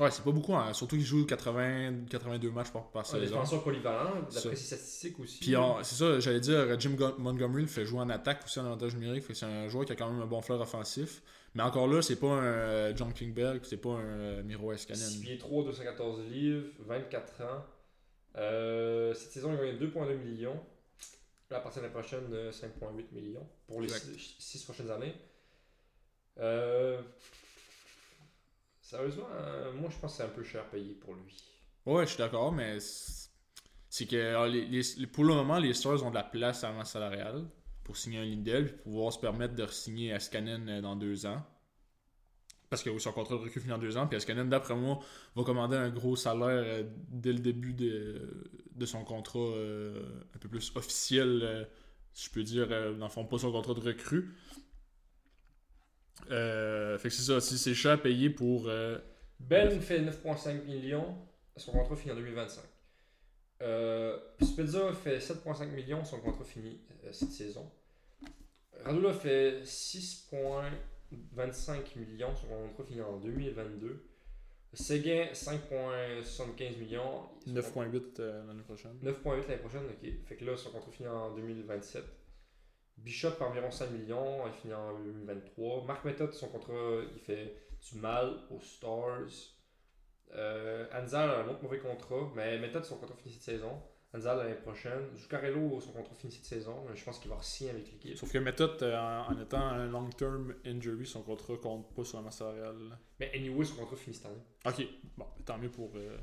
[0.00, 0.72] Ouais, c'est pas beaucoup, hein.
[0.72, 3.20] surtout qu'il joue 80, 82 matchs par, par saison.
[3.20, 4.40] défenseur polyvalent, Ça.
[4.40, 5.38] d'après ses statistiques aussi.
[5.40, 8.64] Puis c'est ça, j'allais dire, Jim Go- Montgomery le fait jouer en attaque aussi en
[8.66, 11.22] avantage numérique, fait c'est un joueur qui a quand même un bon fleur offensif.
[11.54, 14.90] Mais encore là, c'est pas un euh, John Klingberg, c'est pas un euh, Miro 6
[14.90, 15.20] Escanen.
[15.20, 17.64] pieds 3, 214 livres, 24 ans.
[18.38, 20.58] Euh, cette saison, il a gagné 2,2 millions.
[21.50, 24.06] À partir de l'année prochaine, euh, 5,8 millions pour les Exact.
[24.38, 25.14] 6 prochaines années.
[26.40, 27.02] Euh,
[28.92, 31.34] sérieusement, euh, moi je pense que c'est un peu cher payé pour lui.
[31.86, 32.78] Ouais, je suis d'accord, mais
[33.88, 37.48] c'est que les- pour le moment, les Stars ont de la place à la salariale
[37.84, 41.42] pour signer un Lindell puis pouvoir se permettre de signer Askanen euh, dans deux ans.
[42.70, 44.98] Parce que son contrat de recrue finit en deux ans, puis Askanen, d'après moi,
[45.36, 49.40] va commander un gros salaire euh, dès le début de, de son contrat
[50.34, 51.68] un peu plus officiel,
[52.14, 54.34] si je peux dire, dans le fond, pas son contrat de recrue.
[56.30, 58.68] Euh, fait que c'est ça, si c'est cher à payer pour.
[58.68, 58.98] euh,
[59.40, 61.16] Ben fait 9,5 millions,
[61.56, 62.62] son contrat finit en 2025.
[63.62, 67.70] Euh, Spezza fait 7,5 millions, son contrat finit euh, cette saison.
[68.84, 74.04] Radula fait 6,25 millions, son contrat finit en 2022.
[74.74, 77.28] Seguin, 5,75 millions.
[77.44, 78.92] son 9.8 euh, l'année prochaine.
[79.04, 80.10] 9,8 l'année prochaine, ok.
[80.26, 82.02] Fait que là, son contrat finit en 2027.
[82.98, 85.84] Bishop, environ 5 millions, il finit en 2023.
[85.84, 87.56] Marc Method, son contrat, il fait
[87.90, 89.28] du mal aux Stars.
[90.34, 93.82] Euh, Anzal a un autre mauvais contrat, mais Method, son contrat finit cette saison.
[94.14, 95.08] Anzal l'année prochaine.
[95.16, 96.84] Zuccarello, son contrat finit cette saison.
[96.94, 98.16] Je pense qu'il va signer avec l'équipe.
[98.16, 102.18] Sauf que Method, euh, en, en étant un long-term injury, son contrat compte pas sur
[102.18, 102.98] la masse salariale.
[103.18, 104.42] Mais anyway, son contrat finit cette année.
[104.66, 105.90] Ok, bon, tant mieux pour.
[105.96, 106.16] euh,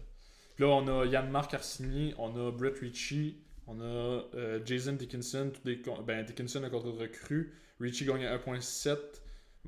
[0.55, 4.93] Puis là, on a Yann Marc Arsigny, on a Brett Ritchie, on a euh, Jason
[4.93, 8.97] Dickinson, tous des con- ben, Dickinson un contrat de recrue, Ritchie gagne à 1.7,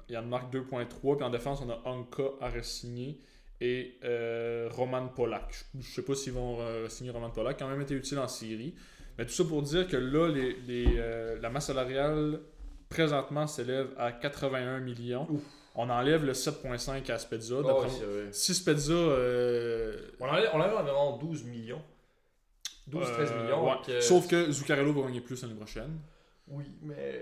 [0.10, 3.20] Yann Marc 2.3, puis en défense, on a Anka à re-signer
[3.60, 5.66] et euh, Roman Polak.
[5.76, 8.28] Je, je sais pas s'ils vont euh, signer Roman Polak, quand même été utile en
[8.28, 8.74] série.
[9.18, 12.40] Mais tout ça pour dire que là, les, les, euh, la masse salariale
[12.90, 15.28] présentement s'élève à 81 millions.
[15.30, 15.42] Ouf.
[15.76, 17.56] On enlève le 7.5 à Spezza.
[17.64, 17.86] Oh,
[18.32, 18.94] si Spezza.
[18.94, 21.82] On enlève, on enlève environ 12 millions.
[22.90, 23.64] 12-13 euh, millions.
[23.66, 23.76] ouais.
[23.76, 26.00] donc, euh, Sauf que Zuccarello va gagner plus l'année prochaine.
[26.48, 27.22] Oui, mais.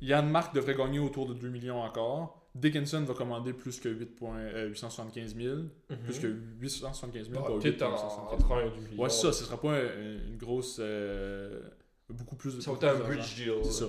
[0.00, 2.46] Yann Marc devrait gagner autour de 2 millions encore.
[2.54, 5.56] Dickinson va commander plus que 8 points- euh, 875 000.
[6.04, 6.26] Plus que
[6.60, 7.40] 875 000.
[7.40, 8.62] Bah, pas Peut-être en, 875 en 000.
[8.70, 9.02] 30 du million.
[9.02, 9.32] Ouais, c'est ça.
[9.32, 10.76] Ce sera pas un- une grosse.
[10.80, 11.60] euh,
[12.08, 13.52] beaucoup plus de Ça va un bridge deal.
[13.64, 13.86] C'est ça.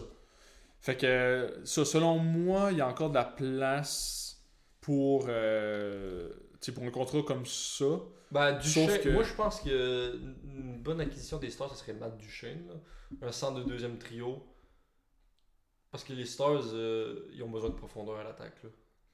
[0.81, 4.41] Fait que, ça, selon moi, il y a encore de la place
[4.81, 7.85] pour, euh, tu sais, pour un contrat comme ça.
[8.31, 12.17] Ben, Duchesne, que- moi je pense que une bonne acquisition des Stars, ce serait Matt
[12.17, 12.67] Duchesne.
[12.67, 13.27] là.
[13.27, 14.43] Un centre de deuxième trio.
[15.91, 18.63] Parce que les Stars, euh, ils ont besoin de profondeur à l'attaque.
[18.63, 18.69] là.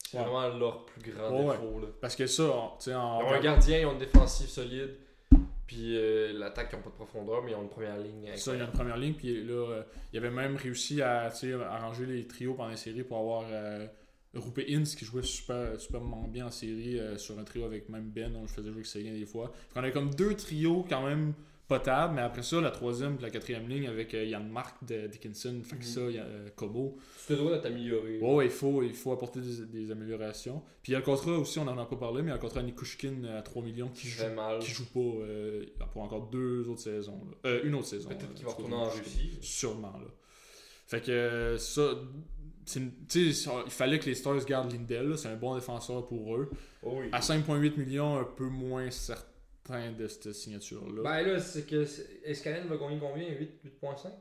[0.09, 0.23] C'est Ouais.
[0.25, 1.79] vraiment leur plus grand Ouais, défaut.
[1.79, 1.87] Là.
[2.01, 3.21] Parce que ça, on- tu sais, en.
[3.21, 4.97] Ils ont un gardien, ils ont une défensive solide.
[5.65, 8.29] Puis euh, l'attaque, ils n'ont pas de profondeur, mais ils ont une première ligne.
[8.35, 11.31] Ça, il y a une première ligne, puis là, euh, il avait même réussi à
[11.31, 13.87] tu sais, arranger les trios pendant les séries pour avoir euh,
[14.35, 18.09] Rupe Ince qui jouait super, superment bien en série euh, sur un trio avec même
[18.09, 19.51] Ben, dont je faisais jouer avec Seguin des fois.
[19.69, 21.33] Fait qu'on avait comme deux trios quand même
[21.67, 25.07] potables, mais après ça, la troisième et la quatrième ligne avec euh, Yann Mark de
[25.07, 25.87] Dickinson, fait que Mhm.
[25.89, 26.95] ça, euh, Como.
[27.25, 28.19] Tu te dois d'être amélioré.
[28.19, 30.61] Ouais, il faut, il faut apporter des, des améliorations.
[30.83, 32.33] Puis il y a le contrat aussi, on en a pas parlé, mais il y
[32.33, 34.59] a le contrat à Nikushkin à 3 millions qui joue, mal.
[34.59, 37.19] qui joue pas euh, pour encore deux autres saisons.
[37.47, 38.09] Euh, une autre saison.
[38.09, 38.91] Peut-être qu'il va retourner en de.
[38.91, 39.39] Russie.
[39.41, 40.07] Sûrement, là.
[40.87, 41.95] Fait que ça.
[42.75, 43.33] Une- il
[43.71, 46.49] fallait que les Stars gardent Lindell, là, c'est un bon défenseur pour eux.
[46.83, 47.09] Oh oui.
[47.11, 51.01] À 5,8 millions, un peu moins certain de cette signature-là.
[51.03, 51.85] Ben là, c'est que
[52.23, 53.27] Escalène va gagner combien?
[53.29, 54.11] 8, 8.5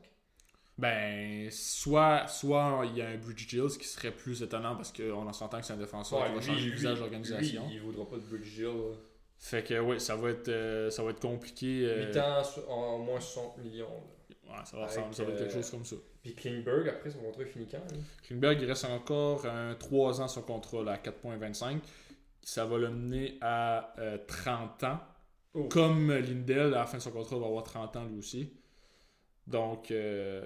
[0.77, 5.25] Ben, soit, soit il y a un Bridge Gilles qui serait plus étonnant parce qu'on
[5.25, 7.67] en s'entend que c'est un défenseur qui va changer le visage de l'organisation.
[7.67, 8.69] Lui, il voudra pas de Bridge Deal.
[9.37, 11.81] Fait que, ouais, ça va être, euh, ça va être compliqué.
[11.85, 13.87] euh, 8 ans so- en moins 60 millions.
[13.87, 14.14] là.
[14.47, 15.95] Ouais, ça va ressembler, ça va être quelque euh, chose comme ça.
[16.23, 17.81] Puis Klingberg, après, son contrat est fini quand?
[18.23, 21.79] Klingberg, il reste encore un 3 ans sur contrat là, à 4,25.
[22.41, 24.99] Ça va le mener à euh, 30 ans.
[25.53, 25.67] Oh.
[25.69, 28.51] Comme Lindell, à la fin de son contrat, va avoir 30 ans lui aussi.
[29.47, 30.43] Donc, euh,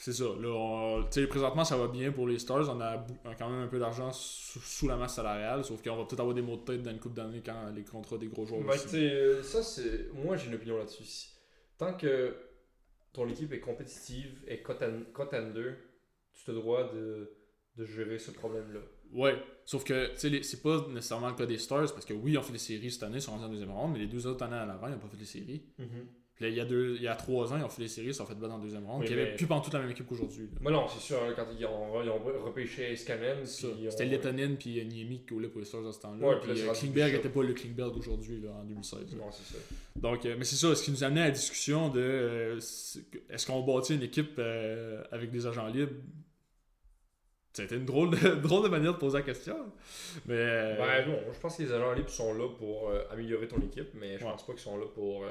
[0.00, 0.24] c'est ça.
[0.24, 2.66] Là, on- tu sais, présentement, ça va bien pour les Stars.
[2.74, 3.04] On a,
[3.38, 5.64] quand même un peu d'argent sous, sous la masse salariale.
[5.64, 7.84] Sauf qu'on va peut-être avoir des mots de tête dans une couple d'années quand les
[7.84, 8.96] contrats des gros joueurs Ben, aussi.
[8.96, 10.08] euh, ça, c'est.
[10.14, 11.04] Moi, j'ai une opinion là-dessus.
[11.76, 12.34] Tant que
[13.16, 15.72] ton équipe est compétitive et contender,
[16.34, 17.32] tu te dois de,
[17.76, 18.80] de gérer ce problème-là.
[19.12, 22.42] Ouais, sauf que c'est pas nécessairement le cas des Stars parce que oui, ils ont
[22.42, 24.44] fait les séries cette année, ils sont rendus en deuxième ronde, mais les deux autres
[24.44, 25.64] années à l'avant, ils n'ont pas fait les séries.
[26.36, 27.88] Puis là, il y a, deux, il y a trois ans, ils ont fait les
[27.88, 28.84] séries, ils sont fait battre dans le deuxième.
[28.84, 30.50] Oui, puis il n'y avait mais- plus pendant toute la même équipe qu'aujourd'hui.
[30.60, 34.84] Moi, non, c'est sûr, quand ils ont, ils ont repêché ils ont- C'était Letonin puis
[34.84, 36.26] Niemi qui roulaient pour les Stars à ce temps-là.
[36.28, 39.12] Ouais, puis là, euh, Klingberg n'était pas le Klingberg d'aujourd'hui en 2016.
[39.12, 39.24] là.
[39.24, 39.58] Non, c'est ça.
[39.96, 43.46] Donc, euh, mais c'est ça, ce qui nous amenait à la discussion de euh, est-ce
[43.46, 45.94] qu'on bâtit une équipe euh, avec des agents libres?
[47.54, 49.56] C'était une drôle de, drôle de manière de poser la question.
[50.26, 50.34] Mais.
[50.36, 53.56] euh, Ben non, je pense que les agents libres sont là pour euh, améliorer ton
[53.62, 54.30] équipe, mais je Ouais.
[54.32, 55.24] pense pas qu'ils sont là pour,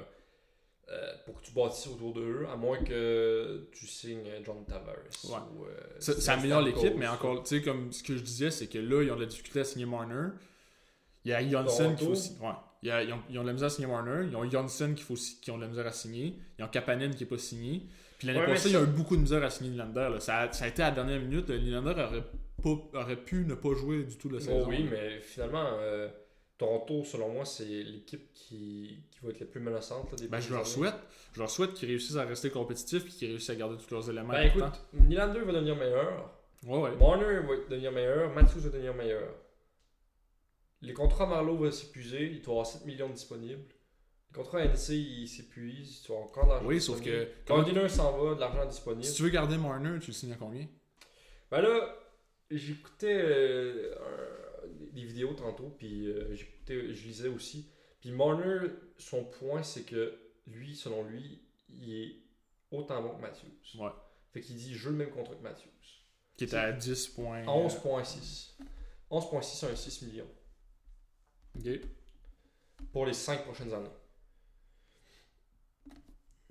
[0.90, 4.96] euh, pour que tu bâtisses autour d'eux, à moins que tu signes John Tavares.
[5.24, 5.32] Ouais.
[5.58, 8.68] ou, euh, ça, améliore l'équipe, mais encore, tu sais, comme ce que je disais, c'est
[8.68, 10.30] que là, ils ont de la difficulté à signer Marner.
[11.24, 12.40] Il y a Janssen qu'il faut signer.
[12.42, 12.54] Ouais.
[12.84, 14.28] Il y a- ils, ont, ils ont de la misère à signer Marner.
[14.30, 16.36] Ils ont Janssen qu'il faut, qui ont de la misère à signer.
[16.60, 17.88] Ils ont Kapanen qui n'est pas signé.
[18.20, 20.10] Puis l'année Ouais, passée, il y a eu beaucoup de misère à signer Nylander.
[20.14, 20.20] là.
[20.20, 21.50] Ça, a, ça a été à la dernière minute.
[21.50, 22.24] Nylander aurait,
[22.62, 24.70] pas, aurait pu ne pas jouer du tout la Oh saison.
[24.70, 26.08] oui, mais finalement, euh,
[26.58, 30.10] Toronto, selon moi, c'est l'équipe qui, qui va être la plus menaçante.
[30.12, 30.70] Là, des Ben, je leur années.
[30.70, 30.96] souhaite.
[31.34, 34.10] Je leur souhaite qu'ils réussissent à rester compétitifs et qu'ils réussissent à garder tous leurs
[34.10, 34.30] éléments.
[34.34, 34.64] Ben écoute.
[34.94, 36.32] Nylander va devenir meilleur.
[36.66, 36.96] Ouais, ouais.
[36.96, 38.34] Marner va devenir meilleur.
[38.34, 39.34] Matthews va devenir meilleur.
[40.82, 42.24] Les contrats Marlowe vont s'épuiser.
[42.32, 43.64] Il doit avoir 7 millions disponibles.
[44.30, 46.02] Les contrats NC, ils s'épuisent.
[46.04, 47.04] Tu as encore de l'argent Oui, sauf que.
[47.04, 47.32] disponible.
[47.48, 49.04] comment- Gardiner s'en va, de l'argent disponible.
[49.04, 50.68] si tu veux garder Marner, tu le signes à combien?
[51.52, 51.96] Ben là,
[52.52, 54.35] j'écoutais euh, un-
[54.96, 57.70] des vidéos tantôt, puis euh, j'écoutais, je lisais aussi.
[58.00, 62.16] Puis Marner, son point, c'est que lui, selon lui, il est
[62.72, 63.80] autant bon que Matthews.
[63.80, 63.92] Ouais.
[64.32, 65.70] Fait qu'il dit, je le même contrat que Matthews.
[66.38, 67.42] Qui était à 10 points.
[67.44, 68.56] À 11.6.
[69.10, 70.28] 11.6, c'est un 6 millions
[71.58, 71.80] Ok.
[72.92, 73.90] pour les 5 prochaines années.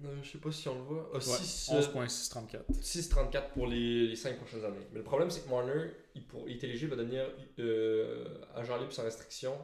[0.03, 1.09] Euh, je sais pas si on le voit.
[1.13, 2.65] Ah, Ouais, 6, euh, 11.634.
[2.83, 4.87] 6,34 pour les, les 5 prochaines années.
[4.93, 7.29] Mais le problème, c'est que Marner, il, pour, il est éligible à devenir
[7.61, 9.57] euh, agent libre sans restriction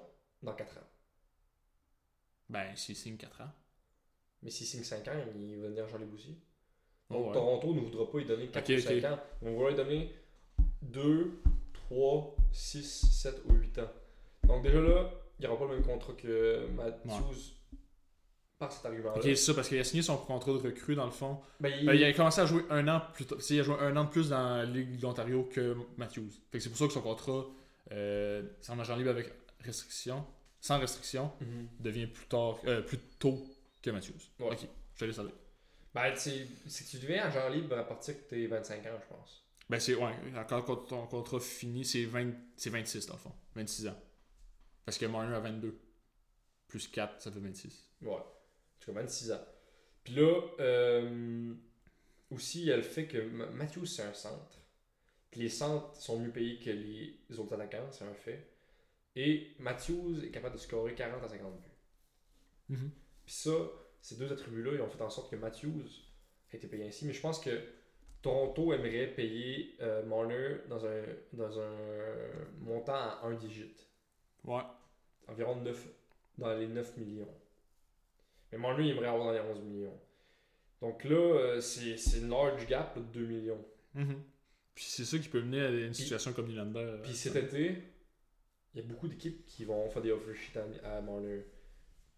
[0.42, 0.86] dans 4 ans.
[2.48, 3.50] Ben, s'il signe 4 ans.
[4.42, 6.38] Mais s'il signe 5 ans, il va devenir agent libre aussi.
[7.10, 7.32] Oh, Donc ouais.
[7.32, 9.04] Toronto ne voudra pas lui donner 4 Ok, ou 5 ok.
[9.04, 9.18] ans.
[9.42, 10.14] Ils vont vouloir lui donner
[10.82, 13.90] 2, 3, 6, 7 ou 8 ans.
[14.44, 17.54] Donc déjà là, il n'y aura pas le même contrat que Matthews
[18.60, 19.16] par cet argument-là.
[19.16, 21.40] Ok, c'est ça, parce qu'il a signé son contrat de recrue dans le fond.
[21.58, 23.36] Ben, il- Euh, il a commencé à jouer un an plus tôt.
[23.50, 26.28] Il a joué un an de plus dans la Ligue de l'Ontario que Matthews.
[26.52, 27.46] Fait que c'est pour ça que son contrat,
[27.90, 30.24] euh, c'est en agent libre avec restriction,
[30.60, 31.68] sans restriction, Mhm.
[31.80, 33.42] devient plus tard, euh, plus tôt
[33.82, 34.12] que Matthews.
[34.38, 34.52] Ouais.
[34.52, 34.58] Ok,
[34.94, 35.34] je te laisse aller.
[35.94, 36.20] Ben, que
[36.90, 39.44] tu deviens agent libre à partir que tu 25 ans, je pense.
[39.68, 40.12] Ben c'est ouais,
[40.48, 43.96] quand ton contrat finit, c'est 20 c'est 26 dans le fond, 26 ans.
[44.84, 45.78] Parce que Marner a 22.
[46.68, 47.88] Plus 4, ça fait 26.
[48.02, 48.16] Ouais.
[48.80, 49.44] Tout cas, 26 ans.
[50.04, 51.54] Puis là, euh,
[52.30, 54.58] aussi, il y a le fait que Ma- Matthews, c'est un centre.
[55.30, 58.48] Puis les centres sont mieux payés que les autres attaquants, c'est un fait.
[59.16, 61.68] Et Matthews est capable de scorer 40 à 50 buts.
[63.24, 63.50] Puis ça,
[64.00, 65.86] ces deux attributs-là, ils ont fait en sorte que Matthews
[66.52, 67.06] a été payé ainsi.
[67.06, 67.60] Mais je pense que
[68.22, 71.76] Toronto aimerait payer euh, Marner dans un, dans un
[72.60, 73.74] montant à un digit.
[74.44, 74.62] Ouais.
[75.28, 75.86] Environ 9,
[76.38, 77.28] dans les 9 millions.
[78.52, 80.00] Mais Marner, il aimerait avoir dans les 11 millions.
[80.80, 83.64] Donc là, euh, c'est c'est une large gap de 2 millions.
[83.94, 84.22] Mhm.
[84.74, 86.78] Puis c'est ça qui peut mener à une situation comme Nylander.
[86.78, 87.82] euh, Puis cet été,
[88.74, 91.44] il y a beaucoup d'équipes qui vont faire des offer sheets à, à Marner.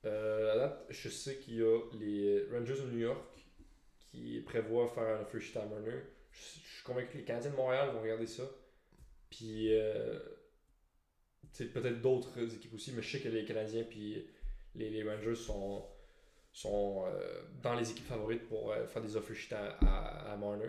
[0.05, 3.25] Euh, à date, je sais qu'il y a les Rangers de New York
[3.99, 6.01] qui prévoient faire un offer sheet à Marner.
[6.31, 8.45] Je, je suis convaincu que les Canadiens de Montréal vont regarder ça.
[9.31, 10.19] Puis, euh,
[11.59, 14.27] peut-être d'autres équipes aussi, mais je sais que les Canadiens puis
[14.75, 15.85] les, les Rangers sont,
[16.53, 20.67] sont euh, dans les équipes favorites pour euh, faire des offer sheets à, à, Marner.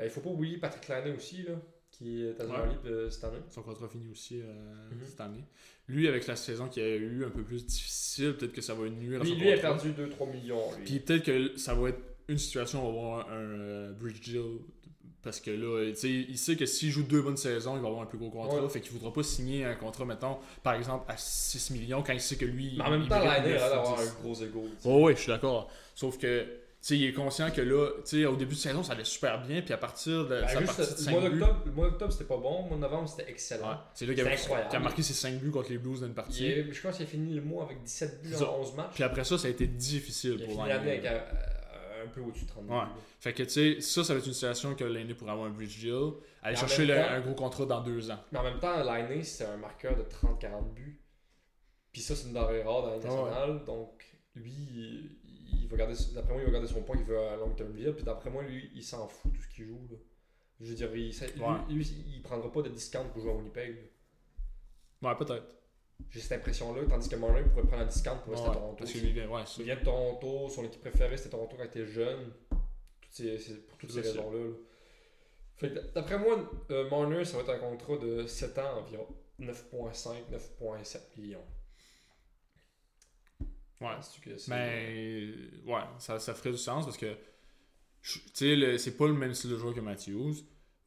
[0.00, 1.54] Euh, il faut pas oublier Patrick Laine aussi, là,
[1.90, 2.68] qui est à Ouais.
[2.68, 3.38] libre cette année.
[3.50, 4.44] Son contrat finit aussi euh,
[4.90, 4.98] Mhm.
[5.06, 5.44] cette année.
[5.88, 8.88] Lui, avec la saison qu'il a eu un peu plus difficile, peut-être que ça va
[8.88, 10.72] nuire à Lui, son lui a perdu 2-3 millions.
[10.76, 10.84] Lui.
[10.84, 14.20] Puis peut-être que ça va être une situation où on va avoir un, euh, bridge
[14.20, 14.58] deal.
[15.22, 17.88] Parce que là, tu sais, il sait que s'il joue deux bonnes saisons, il va
[17.88, 18.62] avoir un plus gros contrat.
[18.62, 18.68] Ouais.
[18.68, 22.20] Fait qu'il voudra pas signer un contrat, mettons, par exemple, à 6 millions quand il
[22.20, 22.74] sait que lui.
[22.78, 24.08] Mais en même il temps, mérite Laine a 9 ou d'avoir 10.
[24.08, 24.64] un gros ego.
[24.78, 24.88] sais.
[24.88, 25.70] Oh, ouais, je suis d'accord.
[25.96, 26.48] Sauf que, tu
[26.80, 29.44] sais, il est conscient que là, tu sais, au début de saison, ça allait super
[29.44, 29.60] bien.
[29.60, 31.38] Puis à partir de Ben, juste, partie de le 5 mois buts.
[31.40, 32.62] d'octobre, le mois d'octobre, c'était pas bon.
[32.62, 33.68] Le mois de novembre, c'était excellent.
[33.70, 36.14] Ouais, c'est là qu'il a, a marqué ses 5 buts contre les Blues dans une
[36.14, 36.44] partie.
[36.44, 38.92] Il est- je pense qu'il a fini le mois avec 17 buts en 11 matchs.
[38.94, 41.18] Puis après ça, ça a été difficile il pour l'année avec euh,
[42.08, 42.72] peu au-dessus de 30 buts.
[42.72, 42.82] Ouais.
[43.20, 45.50] Fait que, tu sais, ça, ça va être une situation que l'année pourrait avoir un
[45.50, 45.92] bridge deal.
[46.42, 48.18] Aller Mais chercher même le- temps- un gros contrat dans deux ans.
[48.32, 51.00] Mais en même temps, Laine, c'est un marqueur de 30-40 buts.
[51.92, 52.98] Puis ça, c'est une denrée rare dans ouais.
[53.04, 53.64] nationale.
[53.64, 55.16] Donc, lui, il,
[55.62, 57.72] il va garder, d'après moi, il va garder son point qu'il veut à long terme
[57.72, 57.92] deal.
[57.94, 59.88] Puis d'après moi, lui, il s'en fout de tout ce qu'il joue.
[59.90, 59.96] là.
[60.60, 61.26] Je veux dire, il, ça-
[61.68, 63.76] lui- il prendra pas de discount pour jouer à Winnipeg.
[65.02, 65.10] là.
[65.10, 65.54] Ouais, peut-être.
[66.10, 68.76] J'ai cette impression-là, tandis que Marner pourrait prendre un discount pour rester Ouais, à Toronto.
[68.78, 69.00] parce aussi.
[69.00, 71.86] qu'il vient, ouais, Il vient de Toronto, son équipe préférée c'était Toronto quand il était
[71.86, 72.32] jeune.
[72.50, 74.38] Toutes ces- ces- pour toutes ces raisons-là.
[74.38, 74.50] là.
[75.56, 79.06] Fait d'après moi, euh, Marner, ça va être un contrat de 7 ans environ.
[79.40, 81.44] 9.5, 9.7 millions.
[83.80, 83.94] Ouais.
[83.94, 85.26] Penses-tu que c'est- Mais
[85.66, 87.16] ouais, ça, ça ferait du sens parce que
[88.02, 90.34] tu sais, c'est pas le même style de joueur que Matthews.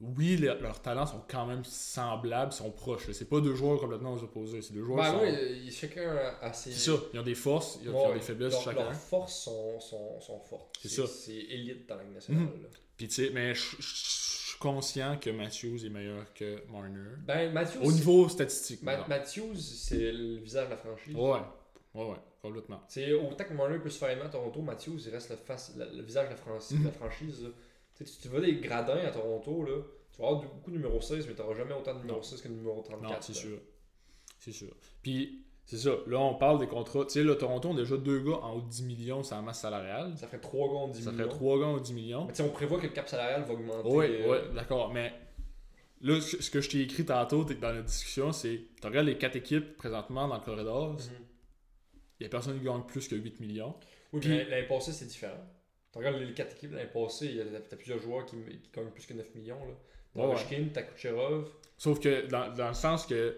[0.01, 3.11] Oui, le- leurs talents sont quand même semblables, sont proches.
[3.11, 5.21] C'est pas deux joueurs complètement opposés, c'est deux joueurs Ben sont.
[5.21, 6.71] oui, il- chacun a ses.
[6.71, 8.83] C'est ça, ils ont des forces, ils ont, ils ont Ouais, des faiblesses chacun.
[8.83, 10.75] Leurs forces sont, sont, sont fortes.
[10.81, 11.05] C'est ça.
[11.07, 12.43] C'est élite dans la Ligue nationale.
[12.45, 12.63] Mhm.
[12.63, 12.69] là.
[12.97, 16.99] Puis tu sais, mais je suis conscient que Matthews est meilleur que Marner.
[17.25, 17.79] Ben, Matthews.
[17.83, 18.81] Au niveau statistique.
[18.83, 19.07] Ma-.
[19.07, 21.15] Matthews, c'est le visage de la franchise.
[21.15, 21.39] Ouais,
[21.95, 22.81] ouais, ouais, complètement.
[22.87, 25.73] C'est autant que Marner peut se faire aimer à Toronto, Matthews, il reste le, face,
[25.77, 26.77] le, le visage de la, franchise.
[26.77, 26.85] Mhm.
[26.85, 27.49] la franchise là.
[28.05, 29.77] Tu sais, tu vas des gradins à Toronto, là,
[30.11, 32.23] tu vas avoir beaucoup de numéro 16, mais tu n'auras jamais autant de numéro Non.
[32.23, 33.11] 6 que de numéro 34.
[33.11, 33.57] Non, c'est sûr.
[34.39, 34.73] C'est sûr.
[35.03, 35.91] Puis, c'est ça.
[36.07, 37.05] Là, on parle des contrats.
[37.05, 39.41] Tu sais, là, Toronto ont déjà deux gars en haut de 10 millions sur la
[39.41, 40.13] masse salariale.
[40.17, 41.23] Ça ferait 3 gars en 10 Ça millions.
[41.25, 42.25] ferait trois gars en haut de 10 millions.
[42.25, 43.89] Mais tu sais, on prévoit que le cap salarial va augmenter.
[43.89, 44.91] Oui, euh, ouais, d'accord.
[44.91, 45.13] Mais
[46.01, 49.35] là, ce que je t'ai écrit tantôt dans la discussion, c'est tu regardes les quatre
[49.35, 50.99] équipes présentement dans le corridor, mhm.
[52.19, 53.75] il n'y a personne qui gagne plus que 8 millions.
[54.11, 55.37] Oui, Puis- l'année passée, c'est différent.
[55.91, 58.69] Tu regardes les 4 équipes l'année passée, il y a t'as plusieurs joueurs qui, qui
[58.73, 59.59] gagnent plus que 9 millions.
[59.65, 59.73] Là.
[60.15, 60.33] Ouais.
[60.33, 61.49] Ovechkin, t'as Kucherov.
[61.77, 63.37] Sauf que dans, dans le sens que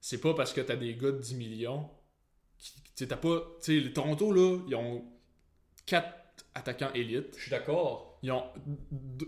[0.00, 1.88] c'est pas parce que t'as des gars de 10 millions.
[2.96, 3.40] Tu t'as pas.
[3.62, 5.04] Tu sais, les Toronto, là, ils ont
[5.86, 6.06] 4
[6.54, 7.34] attaquants élites.
[7.36, 8.18] Je suis d'accord.
[8.22, 8.44] Ils ont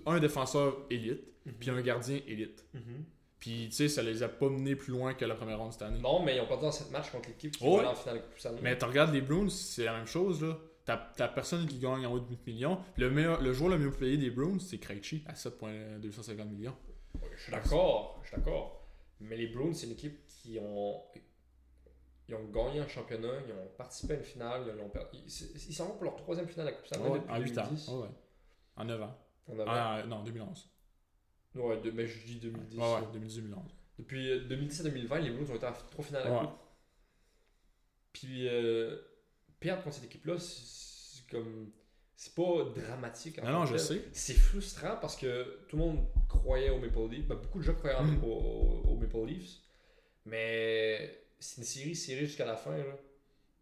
[0.06, 1.22] un défenseur élite,
[1.58, 2.64] puis un gardien élite.
[2.72, 3.04] Mhm.
[3.38, 5.82] Puis, tu sais, ça les a pas menés plus loin que la première ronde cette
[5.82, 6.00] année.
[6.00, 7.94] Non, mais ils ont perdu dans cette match contre l'équipe qui Oh, va aller en
[7.94, 8.60] finale de Coupe Stanley.
[8.62, 10.58] Mais tu regardes les Bruins, c'est la même chose, là.
[10.86, 12.78] T'as personne qui gagne en haut de 8 millions.
[12.96, 16.76] Le, meilleur, le joueur le mieux payé des Bruins, c'est Krejci, à 7,250 millions.
[17.34, 18.86] Je suis d'accord, je suis d'accord.
[19.20, 21.02] Mais les Bruins, c'est une équipe qui ont.
[22.28, 25.18] Ils ont gagné un championnat, ils ont participé à une finale, ils ont perdu.
[25.24, 27.64] Ils s'en vont pour leur troisième finale à Coupe Stanley Ouais, depuis en 8 ans.
[27.64, 27.88] 2010.
[27.88, 28.08] Ouais.
[28.76, 29.18] En 9 ans.
[29.48, 30.68] Avait- Ah, non, 2011.
[31.54, 32.78] Ouais, de- mais je dis 2010.
[32.78, 33.06] Ouais, ouais, là.
[33.12, 33.70] 2010-2011.
[33.98, 36.40] Depuis euh, 2010 à 2020, les Blues ont été à trois finales à la.
[36.40, 36.58] Coupe.
[38.12, 38.96] Puis euh,
[39.66, 41.70] perdre contre cette équipe-là, c'est comme.
[42.18, 43.38] C'est pas dramatique.
[43.42, 44.02] en Non, je sais.
[44.12, 45.98] C'est frustrant parce que tout le monde
[46.28, 47.26] croyait au Maple Leafs.
[47.26, 48.24] Ben, beaucoup de gens croyaient en- Mm.
[48.24, 49.56] au, au- au Maple Leafs.
[50.24, 52.76] Mais c'est une série serrée jusqu'à la fin.
[52.76, 52.96] Là.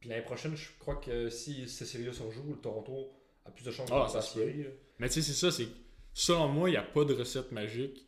[0.01, 3.12] Puis l'année prochaine, je crois que si cette série-là se rejoue, le Toronto
[3.45, 4.67] a plus de chances de Ah, passer la série.
[4.99, 5.69] Mais tu sais, c'est ça, c'est.
[6.12, 8.07] Selon moi, il n'y a pas de recette magique.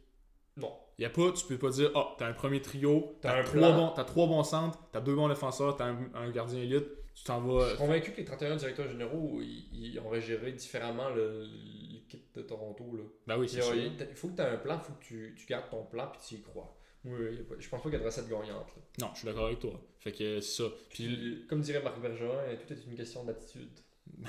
[0.57, 0.73] Non.
[0.99, 3.73] Il y a pas, tu peux pas dire, ah, t'as un premier trio, T'as trois,
[3.73, 7.25] bons, t'as trois bons centres, t'as deux bons défenseurs, t'as un, un gardien élite, tu
[7.25, 12.25] t'en Je suis convaincu que les 31 directeurs généraux, ils, ils auraient géré différemment l'équipe
[12.37, 12.85] de Toronto.
[12.97, 13.03] Là.
[13.27, 14.07] Ben oui, c'est Il sûr.
[14.15, 16.21] faut que tu aies un plan, il faut que tu, tu gardes ton plan puis
[16.29, 16.77] tu y crois.
[17.05, 18.49] Oui, il je pense pas qu'il y a de recette gagnante.
[18.77, 18.83] là.
[19.01, 19.81] Non, je suis d'accord avec toi.
[19.99, 20.69] Fait que c'est ça.
[20.91, 23.71] Puis, Puis, comme dirait Marc Bergeron, tout est une question d'attitude.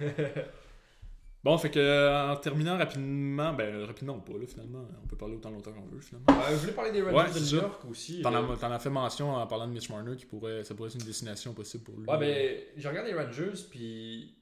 [1.44, 4.86] bon, fait que euh, en terminant rapidement, ben rapidement pas, là, finalement.
[5.02, 6.26] On peut parler autant longtemps qu'on veut, finalement.
[6.30, 7.60] Euh, je voulais parler des Rangers Ouais, de New.
[7.62, 8.22] York aussi.
[8.22, 10.74] T'en euh, as, t'en as fait mention en parlant de Mitch Marner, qui pourrait, ça
[10.74, 12.06] pourrait être une destination possible pour lui.
[12.06, 14.36] Ouais, mais je regarde les Rangers, puis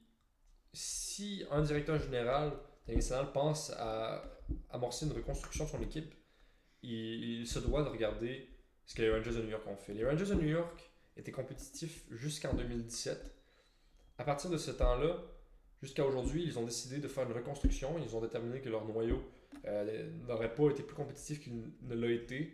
[0.73, 2.53] si un directeur général
[2.87, 4.23] nationale pense à
[4.71, 6.13] amorcer une reconstruction de son équipe,
[6.81, 8.49] il, il se doit de regarder
[8.85, 9.93] ce que les Rangers de New York ont fait.
[9.93, 13.35] Les Rangers de New York étaient compétitifs jusqu'en 2017.
[14.17, 15.17] À partir de ce temps-là,
[15.81, 17.95] jusqu'à aujourd'hui, ils ont décidé de faire une reconstruction.
[18.03, 19.21] Ils ont déterminé que leur noyau
[19.65, 22.53] euh, n'aurait pas été plus compétitif qu'il ne l'a été.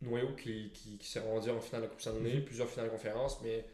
[0.00, 2.44] Noyau qui, qui, qui s'est rendu en finale de la Coupe Stanley, Mhm.
[2.44, 3.64] plusieurs finales de conférence, mais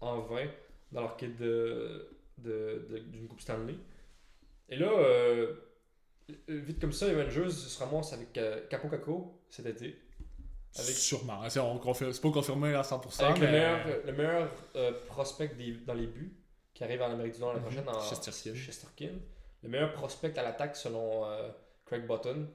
[0.00, 0.46] en vain
[0.92, 3.74] dans leur quête de, d'une Coupe Stanley.
[4.70, 5.54] Et là, euh,
[6.48, 9.98] vite comme ça, les Rangers se ramassent avec euh, Capo Caco cet été.
[10.76, 11.48] Avec, Sûrement.
[11.50, 13.22] C'est, pas confirmé à 100%.
[13.24, 13.46] avec mais...
[13.46, 16.32] le meilleur, le meilleur euh, prospect des- dans les buts
[16.74, 17.64] qui arrive en Amérique du Nord la Mhm.
[17.66, 18.00] prochaine, en.
[18.54, 19.12] Shesterkin.
[19.62, 21.48] Le meilleur prospect à l'attaque selon euh,
[21.86, 22.48] Craig Button,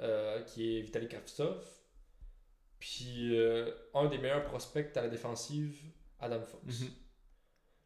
[0.00, 1.62] euh, qui est Vitaly Kravtsov.
[2.78, 5.76] Puis euh, un des meilleurs prospects à la défensive,
[6.20, 6.80] Adam Fox.
[6.82, 6.88] Mhm.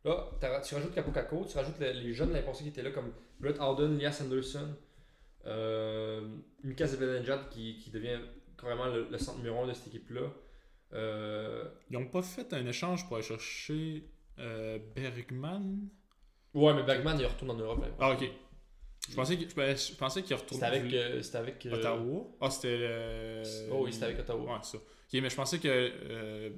[0.04, 3.58] Là, tu rajoutes Capo tu rajoutes les, les jeunes l'imposé qui étaient là comme Brett
[3.60, 4.74] Howden, Lias Anderson,
[5.46, 6.26] euh,
[6.62, 8.18] Mika Zibanejad qui, qui devient
[8.58, 10.28] carrément le, le centre numéro 1 de cette équipe-là.
[11.90, 14.04] Ils ont pas fait un échange pour aller chercher
[14.40, 15.88] euh, Bergman?
[16.54, 17.82] ouais, mais Bergman il retourne en Europe.
[17.84, 17.94] hein.
[18.00, 18.24] Ah, ok.
[19.08, 20.92] Je pensais qu'il, je pensais- qu'il C'était retournait avec.
[20.92, 22.24] euh, c'était avec euh, Ottawa.
[22.40, 23.68] Ah, c'était.
[23.72, 24.52] Oh oui, c'était avec Ottawa.
[24.54, 24.82] Ouais, c'est ça.
[24.82, 26.52] Ok, mais je pensais que.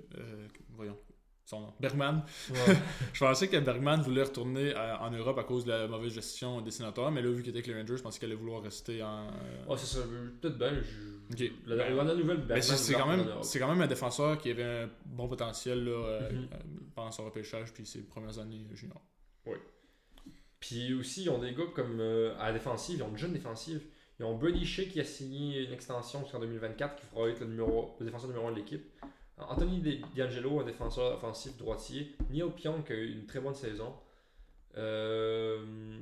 [0.70, 0.98] voyons.
[1.44, 2.22] Son nom, Bergman.
[2.50, 2.56] Ouais.
[3.12, 6.60] Je pensais que Bergman voulait retourner euh, en Europe à cause de la mauvaise gestion
[6.60, 8.62] des sénateurs, mais là, vu qu'il était avec les Rangers, je pensais qu'il allait vouloir
[8.62, 9.26] rester en.
[9.28, 10.04] euh, Ouais, c'est ça.
[10.40, 10.72] Peut-être bien.
[10.72, 11.44] Je...
[11.46, 11.52] Ok.
[11.66, 14.50] La, la, la nouvelle, Bergman c'est c'est quand, même, c'est quand même un défenseur qui
[14.50, 16.48] avait un bon potentiel là, euh, Mhm.
[16.52, 16.56] euh,
[16.94, 19.00] pendant son repêchage puis ses premières années euh, junior.
[20.60, 23.32] Puis aussi, ils ont des gars comme euh, à la défensive, ils ont une jeune
[23.32, 23.80] défensive.
[24.20, 27.46] Ils ont Brady Shea qui a signé une extension jusqu'en 2024 qui fera être le,
[27.46, 28.84] numéro, le défenseur numéro 1 de l'équipe.
[29.38, 32.14] Anthony D'Angelo, un défenseur offensif droitier.
[32.30, 33.94] Neil Pionk qui a eu une très bonne saison.
[34.76, 36.00] Euh,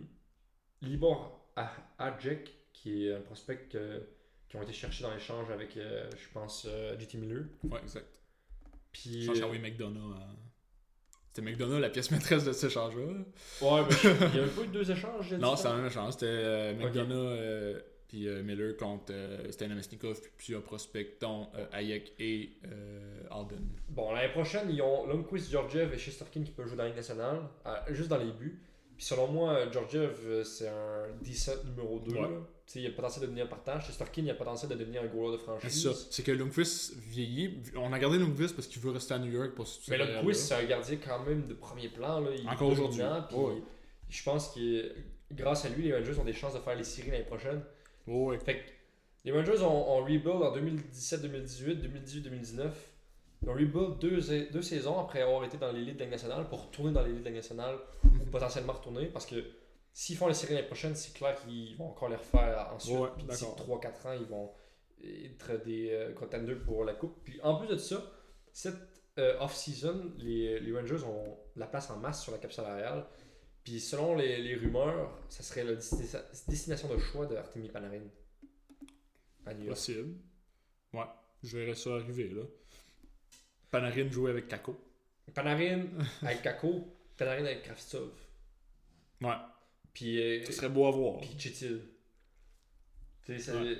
[0.82, 4.06] Libor A- Adjek qui est un prospect que-
[4.48, 7.44] qui ont été cherchés dans l'échange avec, euh, je pense, euh, JT Miller.
[7.64, 8.20] Ouais, exact.
[8.92, 10.14] Puis, Change McDonough.
[10.14, 10.18] euh,
[11.28, 13.02] C'était McDonough la pièce maîtresse de cet échange-là.
[13.06, 13.96] ouais, mais
[14.34, 15.32] il y a pas eu deux échanges.
[15.34, 16.14] Non, la même échange.
[16.14, 16.74] C'était euh.
[16.74, 17.80] McDonough euh,
[18.10, 22.50] puis euh, Miller contre euh, Stan Namestnikov puis plusieurs prospects dont euh, Hayek et
[23.30, 23.68] Alden.
[23.88, 26.98] Bon, l'année prochaine, ils ont Lundqvist, Georgiev et Shesterkin qui peuvent jouer dans la Ligue
[26.98, 27.42] nationale,
[27.90, 28.60] juste dans les buts.
[28.96, 32.12] Puis selon moi, Georgiev, c'est un decent numéro 2.
[32.12, 32.28] Ouais.
[32.74, 33.80] Il a le potentiel de devenir partant.
[33.80, 35.82] Shesterkin, il a le potentiel de devenir un goaler de C'est franchise.
[35.84, 36.06] ça.
[36.10, 37.62] C'est que Lundqvist vieillit.
[37.76, 40.48] On a gardé Lundqvist parce qu'il veut rester à New York pour se Mais Lundqvist,
[40.48, 42.20] c'est un gardien quand même de premier plan.
[42.20, 42.30] Là.
[42.36, 43.02] Il Encore aujourd'hui.
[43.02, 43.62] Ouais.
[44.08, 44.92] Je pense que
[45.32, 47.62] grâce à lui, les Rangers ont des chances de faire les séries l'année prochaine.
[48.10, 48.38] Oh, ouais.
[48.38, 48.64] Fait que
[49.24, 52.70] les Rangers ont, ont rebuild en 2017-2018, 2018-2019.
[53.42, 56.48] Ils ont rebuild deux, deux saisons après avoir été dans l'élite de la Ligue nationale
[56.48, 59.36] pour retourner dans l'élite de la Ligue nationale ou potentiellement retourner parce que
[59.92, 62.98] s'ils font les séries l'année prochaine, c'est clair qu'ils vont encore les refaire ensuite.
[62.98, 63.80] Ouais, Puis d'ici d'accord.
[63.80, 64.50] 3-4 ans, ils vont
[65.02, 67.16] être des euh, contenders pour la Coupe.
[67.24, 68.02] Puis en plus de ça,
[68.52, 68.76] cette
[69.18, 73.04] euh, off-season, les, les Rangers ont la place en masse sur la cap salariale.
[73.64, 78.02] Puis selon les, les rumeurs, ça serait la destina- destination de choix de Artemi Panarin.
[79.46, 79.76] À New York.
[79.76, 80.14] Possible.
[80.92, 81.04] Ouais.
[81.42, 82.42] Je verrais ça arriver, là.
[83.70, 84.76] Panarin jouer avec Kako.
[85.34, 85.84] Panarin
[86.22, 88.10] avec Kako, Panarin avec Kravtsov.
[89.20, 89.34] Ouais.
[89.92, 91.20] Puis, euh, Ce serait beau à voir.
[91.20, 91.80] puis Chitil.
[93.26, 93.76] Tu sais, Ouais.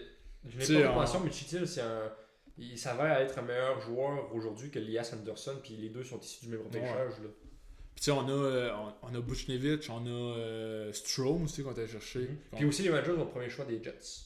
[0.46, 2.12] Je n'ai pas de en- mention, mais Chitil, c'est un.
[2.56, 6.44] Il s'avère être un meilleur joueur aujourd'hui que Lias Anderson, puis les deux sont issus
[6.46, 7.18] du même repêchage.
[7.20, 7.28] là.
[8.00, 8.70] Puis tu sais, on a, euh,
[9.02, 12.30] on, on a Buchnevich, on a euh, Strom aussi qu'on a cherché.
[12.56, 14.22] Puis aussi, les Rangers ont le premier choix des Jets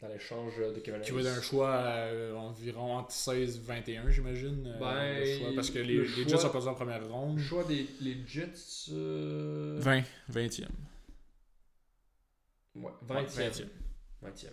[0.00, 1.22] dans l'échange de Kevin Qui Hayes.
[1.22, 4.76] va être un choix euh, environ entre 16 et 21, j'imagine.
[4.80, 7.36] Ben, parce que les, le les choix- Jets sont passés en première ronde.
[7.38, 8.90] Le choix des les Jets.
[8.90, 10.02] euh, 20,
[10.32, 10.64] 20e.
[12.74, 13.24] Ouais, 20e.
[13.24, 13.66] 20e.
[14.24, 14.48] 20e.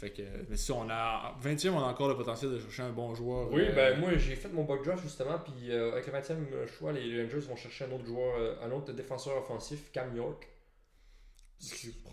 [0.00, 2.90] Fait que, mais si on a 20e, on a encore le potentiel de chercher un
[2.90, 3.52] bon joueur.
[3.52, 6.66] Oui, euh, ben moi j'ai fait mon bug draft justement, puis euh, avec le 20e
[6.66, 10.48] choix, les Rangers vont chercher un autre joueur, euh, un autre défenseur offensif, Cam York.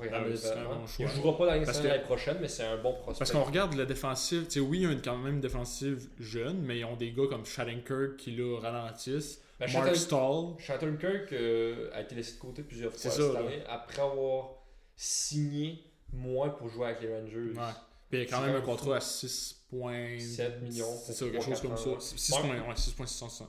[0.01, 0.85] Ah bon.
[0.99, 3.19] Il jouera pas dans l'année prochaine, mais c'est un bon prospect.
[3.19, 5.39] Parce qu'on regarde la défensive, tu sais, oui, il y a une, quand même une
[5.39, 9.41] défensive jeune, mais ils ont des gars comme Shattenkirk qui là ralentissent.
[9.61, 10.55] Ben, Mark Stall.
[10.59, 13.39] Shattenkirk euh, a été laissé de côté plusieurs fois cette ça, là.
[13.39, 14.49] année, après avoir
[14.97, 17.51] signé moins pour jouer avec les Rangers.
[17.51, 17.73] Ouais.
[18.09, 20.17] Puis il y a quand même un contrat à 6 points.
[20.19, 21.89] 7 millions C'est ça, quelque chose 3-4 comme ça.
[21.89, 21.99] ans.
[21.99, 22.39] 6 Ouais.
[22.39, 23.43] points, ouais, 6.65.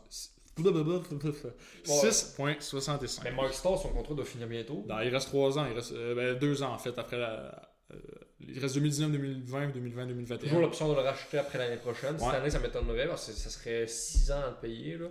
[2.38, 2.56] Ouais.
[2.58, 3.20] 6.65.
[3.24, 4.84] Mais Mark Stall, son contrat doit finir bientôt.
[4.88, 7.70] Non, il reste 3 ans, il reste 2 ans en fait après la.
[7.92, 7.96] euh,
[8.40, 10.38] il reste 2019, 2020, 2020, 2021.
[10.48, 12.18] Toujours l'option de le racheter après l'année prochaine.
[12.18, 14.96] Cette année, ça m'étonnerait parce que ça serait 6 ans à le payer.
[14.98, 15.06] Là.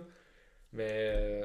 [0.72, 1.42] Mais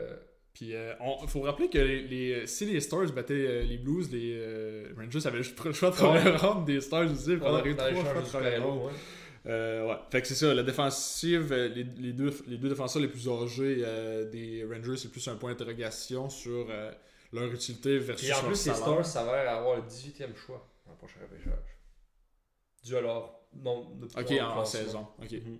[0.53, 3.77] euh, Puis euh, on- faut rappeler que les, les- si les Stars battaient euh, les
[3.77, 7.31] Blues, les euh, Rangers avaient juste le choix de première ronde des Stars aussi.
[7.31, 8.85] Ils prendraient dans trois choix de première ronde.
[8.85, 8.91] ouais.
[9.45, 9.97] Euh, ouais.
[10.09, 13.27] Fait que c'est ça, la défensive, euh, les, les deux, les deux défenseurs les plus
[13.27, 16.91] âgés euh, des Rangers, c'est plus un point d'interrogation sur euh,
[17.33, 18.73] leur utilité versus Puis en plus, les.
[18.73, 21.77] Stars s'avèrent avoir le 18e choix dans le prochain repêchage.
[22.85, 25.07] Dû à leur nombre de points Ok, en, saison.
[25.21, 25.31] Ok.
[25.31, 25.59] Mhm.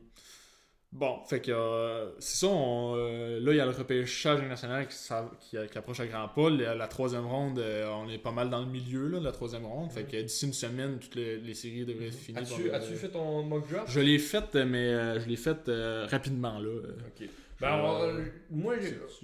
[0.96, 2.48] Bon, fait que euh, c'est ça.
[2.54, 6.06] on, euh, là, il y a le repêchage national qui, s'a- qui, qui approche à
[6.06, 6.52] grands pas.
[6.52, 9.32] La, la troisième ronde, euh, on est pas mal dans le milieu là, de la
[9.32, 9.92] troisième ronde.
[9.92, 12.38] Fait que d'ici une semaine, toutes les, les séries devraient être finies.
[12.38, 13.90] As-tu as-tu fait ton mock draft?
[13.90, 16.70] Je l'ai faite, mais euh, je l'ai faite euh, rapidement là.
[16.70, 16.96] euh.
[17.08, 17.28] Ok.
[17.60, 18.76] Ben, alors, Euh, euh, moi,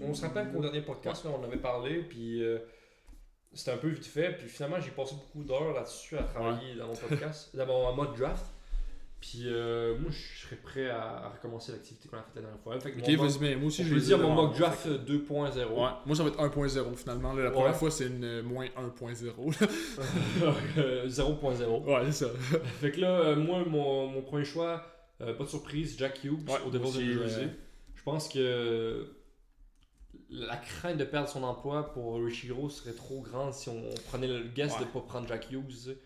[0.02, 2.58] on se rappelle qu'au dernier podcast, là, on avait parlé, puis euh,
[3.54, 6.88] c'était un peu vite fait, puis finalement, j'ai passé beaucoup d'heures là-dessus à travailler dans
[6.88, 8.46] mon podcast, dans mon mode draft.
[9.22, 12.60] Puis euh, moi, je serais prêt à, à recommencer l'activité qu'on a faite la dernière
[12.62, 12.80] fois.
[12.80, 15.28] Fait que Ok, vas-y, mais moi aussi je vais dire mon mock draft 2.0.
[15.28, 17.34] Ouais, moi ça va être 1.0 finalement.
[17.34, 17.44] là.
[17.44, 17.56] la Ouais.
[17.56, 19.68] première fois c'est une euh, moins 1.0.
[20.78, 21.84] Euh, 0.0.
[21.84, 22.30] ouais, c'est ça.
[22.80, 24.86] Fait que là, euh, moi, mon, mon premier choix,
[25.22, 27.44] euh, pas de surprise, Jack Hughes Ouais, au Devils de New Jersey.
[27.44, 27.48] euh,
[27.96, 29.14] Je pense que
[30.30, 34.44] la crainte de perdre son emploi pour Richiro serait trop grande si on prenait le
[34.48, 35.98] guess de ne pas prendre Jack Hughes.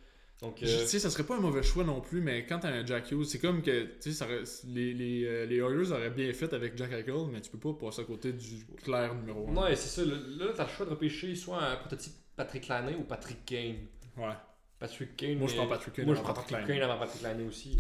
[0.41, 2.69] Donc, euh, Tu sais, ça serait pas un mauvais choix non plus, mais quand t'as
[2.69, 4.27] un Jack Hughes, c'est comme que tu sais, ça
[4.67, 7.73] les, les, euh, les Oilers auraient bien fait avec Jack Eichel, mais tu peux pas
[7.86, 9.51] passer à côté du clair numéro 1.
[9.53, 10.05] non, et c'est ça.
[10.05, 13.77] Là, t'as le choix de repêcher soit un prototype Patrick Laney ou Patrick Kane.
[14.17, 14.34] Ouais.
[14.79, 15.38] Patrick Kane.
[15.38, 16.67] Moi, je prends Patrick Kane Moi, je prends Patrick Laine.
[16.67, 17.77] Kane avant Patrick Laney aussi.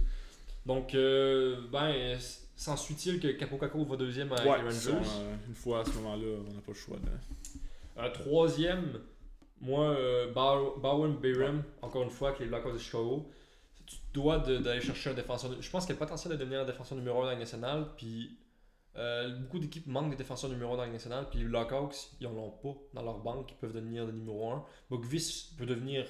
[0.65, 2.17] Donc, euh, ben,
[2.55, 4.91] s'ensuit-il que Capo Caco va deuxième avec Ouais, Rangers?
[4.93, 6.95] euh, une fois à ce moment-là, on n'a pas le choix.
[7.97, 8.99] Euh, troisième,
[9.63, 13.29] moi, euh, Bow- Bowen Bayram, encore une fois, avec les Blackhawks de Chicago.
[13.85, 15.51] Tu dois d'aller chercher un défenseur.
[15.59, 17.35] Je pense qu'il y a le potentiel de devenir un défenseur numéro 1 dans la
[17.37, 17.87] nationale.
[17.97, 18.37] Puis
[18.95, 21.27] euh, beaucoup d'équipes manquent de défenseurs numéro 1 dans la nationale.
[21.29, 23.51] Puis les Blackhawks, ils en ont pas dans leur banque.
[23.51, 24.63] Ils peuvent devenir des numéro 1.
[24.89, 26.05] Bokvis peut devenir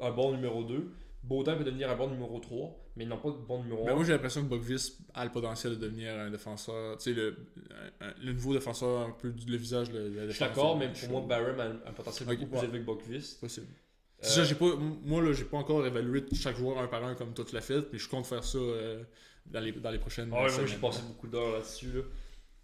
[0.00, 0.92] un bon numéro 2.
[1.28, 2.74] Baudin peut devenir un bon numéro 3.
[2.96, 3.86] Mais ils n'ont pas de bon numéro 1.
[3.86, 6.96] Mais moi, j'ai l'impression que Bogvis a le potentiel de devenir un défenseur.
[6.98, 10.26] Tu sais, le, nouveau défenseur, un peu du- le visage de la défense.
[10.28, 12.64] je suis d'accord, mais pour moi, Barham a un, un potentiel Ok, beaucoup plus ouais.
[12.64, 13.36] élevé que Bokvis.
[13.40, 13.66] possible.
[13.70, 17.04] Euh, C'est ça, j'ai pas, moi, là, j'ai pas encore évalué chaque joueur un par
[17.04, 19.04] un comme toi tu l'as fait, mais je compte faire ça euh,
[19.46, 20.66] dans, les, dans les prochaines Ah ouais, moi semaines.
[20.66, 21.92] j'ai passé beaucoup d'heures là-dessus.
[21.92, 22.02] Là,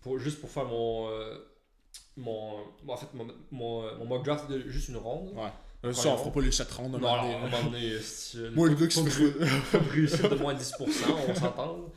[0.01, 1.09] pour, juste pour faire mon.
[1.11, 1.39] euh,
[2.17, 2.57] mon
[2.89, 5.31] en fait, mon, mon, mon mock draft de juste une ronde.
[5.37, 5.51] Ouais.
[5.85, 6.95] Euh, ça, on fera pas les 7 rondes.
[6.97, 7.25] un Non, alors,
[8.03, 9.33] si, euh, Moi, le gars qui se fait.
[9.79, 10.73] pas de réussite de moins de 10%,
[11.29, 11.93] on s'entend.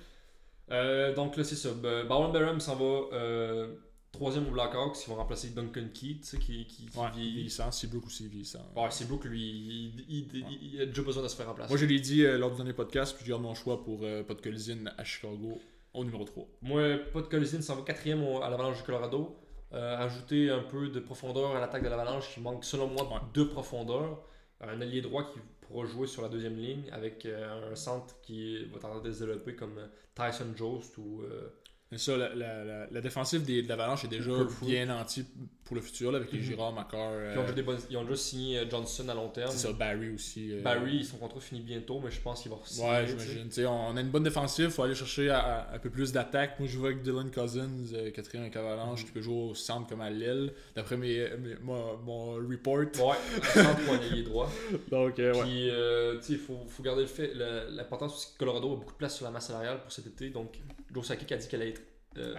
[0.72, 1.70] Euh, donc là, c'est ça.
[1.82, 3.76] Ben, Bowen Barham s'en va euh,
[4.12, 4.98] troisième au Blackhawks.
[5.06, 5.88] Ils vont remplacer Duncan
[6.24, 7.34] sais, qui, qui, qui Ouais, vieillit.
[7.34, 8.66] vieillissant, Seabrook aussi vieillissant.
[8.76, 11.70] Ouais, c'est Brooke, lui, il, il, il- il a déjà besoin de se faire remplacer.
[11.72, 14.04] Moi, je l'ai dit euh, lors du dernier podcast, puis je garde mon choix pour
[14.34, 15.60] de collision à Chicago
[15.94, 16.46] au numéro 3.
[16.64, 19.38] Moi, pas de Collison s'en va quatrième à l'Avalanche du Colorado.
[19.74, 23.20] Euh, ajouter un peu de profondeur à l'attaque de l'Avalanche qui manque selon moi Ouais.
[23.34, 24.24] de profondeur.
[24.62, 28.66] Un allié droit qui pourra jouer sur la deuxième ligne avec euh, un centre qui
[28.70, 31.50] va tenter de se développer comme euh, Tyson Jost ou euh,
[31.92, 34.32] Mais ça, la, la, la, la défensive des, de l'Avalanche est déjà
[34.62, 35.24] bien nantie
[35.64, 36.46] pour le futur, là, avec les Mhm.
[36.46, 37.00] Girard, Makar.
[37.12, 39.52] euh, qui ont déjà, des bonnes- ils ont déjà signé euh, Johnson à long terme.
[39.52, 40.52] c'est ça, Barry aussi.
[40.54, 42.90] euh, Barry, son contrat finit bientôt, mais je pense qu'il va signer.
[42.90, 43.18] Ouais, tu sais.
[43.20, 43.48] j'imagine.
[43.50, 46.12] Tu sais, On a une bonne défensive, faut aller chercher à- à- un peu plus
[46.12, 46.60] d'attaque.
[46.60, 49.06] Moi, je joue avec Dylan Cousins, euh, quatrième avec Avalanche, Mhm.
[49.08, 52.78] qui peut jouer au centre comme à l'aile, d'après mes, mes- mon, mon report.
[52.80, 53.16] Ouais,
[53.56, 54.50] un allié droit.
[54.92, 55.42] Donc, euh, ouais.
[55.44, 57.34] Puis, euh, tu sais, il faut, faut garder le fait,
[57.70, 60.30] l'importance aussi que Colorado a beaucoup de place sur la masse salariale pour cet été.
[60.30, 60.60] Donc,
[60.98, 61.82] Joe Sakic a dit qu'elle allait être,
[62.18, 62.36] euh,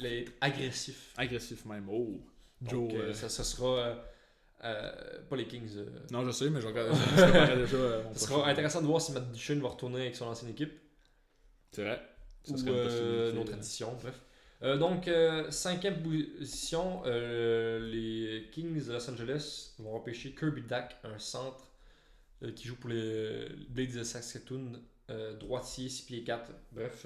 [0.00, 1.12] allait être agressif.
[1.18, 1.86] Agressif même.
[1.90, 2.18] Oh,
[2.62, 2.92] Donc, Joe.
[2.94, 4.02] euh, euh, ça, ça sera.
[4.64, 4.92] euh,
[5.28, 5.76] pas les Kings.
[6.10, 8.00] Non, je sais, mais je regarde déjà.
[8.00, 8.14] prochain.
[8.14, 10.72] sera intéressant de voir si Matt Duchesne va retourner avec son ancienne équipe.
[11.72, 12.00] C'est vrai.
[12.44, 14.18] Ça serait une autre édition, bref.
[14.62, 20.96] Euh, donc, euh, cinquième position, euh, les Kings de Los Angeles vont repêcher Kirby Dack,
[21.04, 21.68] un centre
[22.56, 24.80] qui joue pour les Blades de Saskatoon,
[25.40, 26.50] droitier, 6 pieds 4.
[26.72, 27.04] Bref,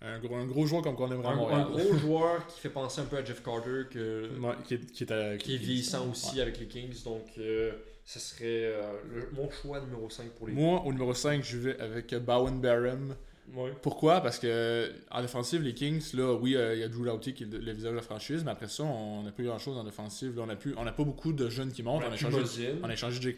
[0.00, 3.00] Un, gros, un gros joueur comme qu'on aimerait un, un gros joueur qui fait penser
[3.00, 6.08] un peu à Jeff Carter, que, Ouais, qui, est, qui est à- qui est vieillissant
[6.08, 7.02] aussi avec les Kings.
[7.04, 7.72] Donc, euh,
[8.04, 8.82] ce serait euh,
[9.12, 12.60] le- mon choix numéro 5 pour les Moi, au numéro 5, je vais avec Bowen
[12.60, 13.16] Barham.
[13.54, 13.72] Ouais.
[13.82, 14.20] Pourquoi?
[14.20, 17.44] Parce que en défensive, les Kings, là, oui, euh, il y a Drew Doughty qui
[17.44, 19.84] est le, visage de la franchise, mais après ça, on n'a plus grand chose en
[19.84, 20.36] défensive.
[20.36, 22.02] Là, on n'a on pas beaucoup de jeunes qui montent.
[22.04, 22.74] On a, Puis changé, Muzzin.
[22.82, 23.36] on a échangé Jake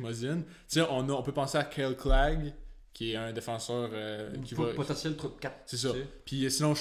[0.67, 2.53] sais, on, a- on peut penser à Kyle Clagg,
[2.93, 4.75] qui est un défenseur euh, qui Pot- va.
[4.75, 5.57] Potentiel trop 4.
[5.67, 5.93] C'est ça.
[6.25, 6.75] Puis euh, sinon,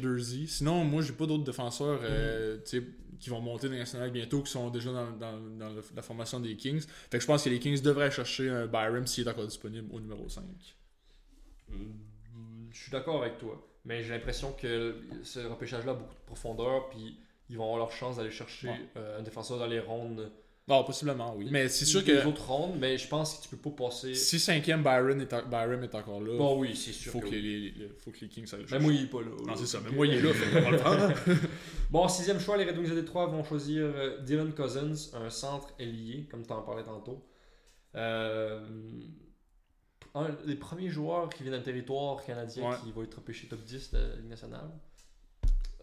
[0.00, 0.46] Dursey.
[0.46, 2.04] Sinon, moi, j'ai pas d'autres défenseurs Mm.
[2.04, 2.86] euh, tu sais,
[3.20, 5.38] qui vont monter dans les nationales bientôt, qui sont déjà dans, dans-
[5.94, 6.80] la formation des Kings.
[7.10, 9.88] Fait que je pense que les Kings devraient chercher un Byram s'il est encore disponible
[9.94, 10.42] au numéro 5.
[11.70, 11.74] Euh,
[12.72, 16.88] Je suis d'accord avec toi, mais j'ai l'impression que ce repêchage-là a beaucoup de profondeur,
[16.88, 18.80] puis ils vont avoir leur chance d'aller chercher Ouais.
[18.96, 20.30] euh, un défenseur dans les rondes.
[20.68, 21.48] Bon, possiblement, oui.
[21.50, 24.14] Mais c'est sûr Les que autres rondes, mais je pense que tu peux pas passer.
[24.14, 27.10] si 5e Byron est, en- Byram est encore là, Bon, oui, c'est il sûr.
[27.12, 27.42] faut que que, oui.
[27.42, 29.30] les, les- faut que les Kings aillent le Mais moi, il est pas là.
[29.44, 29.80] Non, c'est ça.
[29.84, 31.12] Mais moi, il est là, fait qu'on va le prendre.
[31.90, 35.74] Bon, sixième choix, les Red Wings de Détroit vont choisir euh, Dylan Cousins, un centre
[35.80, 37.26] ailier, comme tu en parlais tantôt.
[37.96, 38.64] Euh,
[40.14, 42.76] un des premiers joueurs qui vient d'un territoire canadien Ouais.
[42.84, 44.70] qui va être repêché top 10 de la Ligue nationale.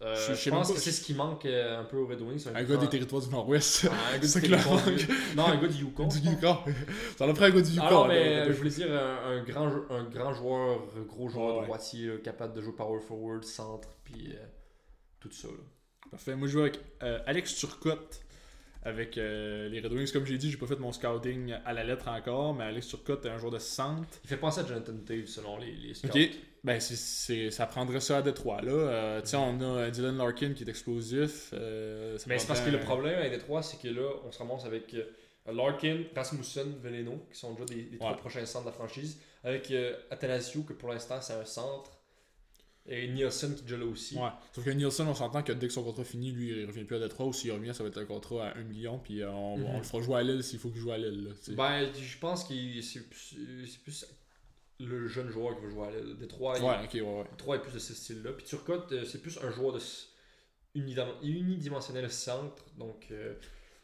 [0.02, 2.06] Euh, Je- je, je sais pense que c'est ce qui manque euh, un peu aux
[2.06, 2.46] Red Wings.
[2.54, 3.86] un gars des territoires du Nord-Ouest.
[3.90, 4.66] Ah, un gars C'est clair.
[5.36, 6.06] Non, un gars du Yukon.
[6.06, 6.56] du Yukon.
[7.18, 7.86] Ça en pris un gars du Yukon.
[7.86, 11.28] Ah non, mais euh, je voulais dire un, un grand, un grand joueur, un gros
[11.28, 11.64] joueur Ouais.
[11.64, 14.38] droitier, là, capable de jouer power forward, centre, puis euh,
[15.20, 15.48] tout ça.
[15.48, 15.54] là.
[16.10, 16.34] Parfait.
[16.34, 18.20] Moi, je joue avec euh, Alex Turcotte
[18.82, 20.10] avec euh, les Red Wings.
[20.12, 23.26] Comme j'ai dit, j'ai pas fait mon scouting à la lettre encore, mais Alex Turcotte
[23.26, 24.08] est un joueur de centre.
[24.24, 26.08] Il fait penser à Jonathan Taves selon les, les scouts.
[26.08, 26.30] Ok.
[26.62, 28.60] Ben, c'est, ça prendrait ça à Détroit.
[28.60, 28.72] Là.
[28.72, 31.50] Euh, on a euh, Dylan Larkin qui est explosif.
[31.54, 34.66] euh, Mais c'est parce que le problème avec Détroit, c'est que là, on se ramasse
[34.66, 34.94] avec
[35.50, 38.16] Larkin, Rasmussen, Veleno, qui sont déjà des, des trois Ouais.
[38.18, 39.72] prochains centres de la franchise, avec
[40.10, 41.90] Athanasiou, que pour l'instant c'est un centre.
[42.92, 44.16] Et Nielsen qui est déjà là aussi.
[44.16, 44.28] Ouais.
[44.52, 46.96] Sauf que Nielsen, on s'entend que dès que son contrat finit, lui, il revient plus
[46.96, 49.30] à Detroit ou s'il revient, ça va être un contrat à 1 million, puis euh,
[49.30, 49.64] on, Mhm.
[49.66, 50.98] on le fera jouer à Lille s'il faut qu'il joue à
[51.40, 51.54] sais.
[51.54, 53.36] Ben, je pense que c'est plus,
[54.80, 56.16] le jeune joueur qui va jouer à l'aile.
[56.18, 57.24] Détroit, il- ouais, ok, ouais, ouais.
[57.30, 58.32] Détroit est plus de ce style-là.
[58.32, 59.78] Puis Turcotte, euh, c'est plus un joueur de
[61.22, 62.64] unidimensionnel centre.
[62.76, 63.34] Donc, euh,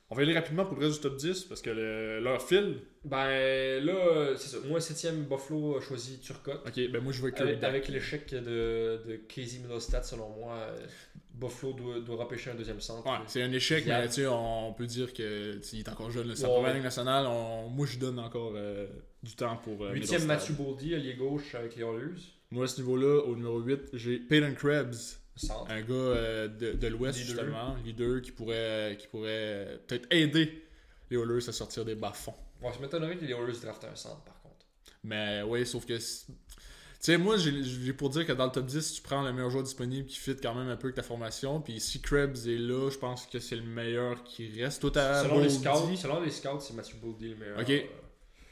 [0.08, 2.76] On va aller rapidement pour le reste du top 10 parce que le- leur fil.
[3.04, 4.58] ben là, c'est ça.
[4.66, 6.62] Moi, 7ème, Buffalo a choisi Turcotte.
[6.66, 10.86] Ok, ben moi je Kirby Avec, avec l'échec de, de Casey Middlestat, selon moi, euh,
[11.34, 13.04] Buffalo doit, doit repêcher un deuxième centre.
[13.04, 14.02] Ouais, c'est un échec, Viable.
[14.04, 16.28] mais tu sais, on peut dire que tu sais, il est encore jeune.
[16.28, 17.26] la première ligne nationale.
[17.26, 18.86] on- moi, je donne encore euh,
[19.24, 19.84] du temps pour.
[19.84, 20.50] euh, Huitième, Middlestat.
[20.50, 22.20] Matthew Boldy, allié gauche avec les Oilers.
[22.52, 25.70] Moi, à ce niveau-là, au numéro 8, j'ai Peyton Krebs, Centre.
[25.70, 30.62] un gars euh, de, de l'Ouest, justement, leader, qui pourrait, qui pourrait euh, peut-être aider
[31.10, 32.34] les Oilers à sortir des bas-fonds.
[32.60, 34.56] Bon, ça m'étonnerait que les Oilers draftent un centre, par contre.
[35.04, 35.96] Mais oui, sauf que.
[35.98, 39.50] Tu sais, moi, j'ai pour dire que dans le top 10, tu prends le meilleur
[39.50, 41.60] joueur disponible qui fit quand même un peu avec ta formation.
[41.60, 44.80] Puis si Krebs est là, je pense que c'est le meilleur qui reste.
[44.80, 47.60] Toi, t'as selon, les scouts, selon les scouts, c'est Matthew Boldy le meilleur.
[47.60, 47.70] Ok.
[47.70, 47.82] Euh,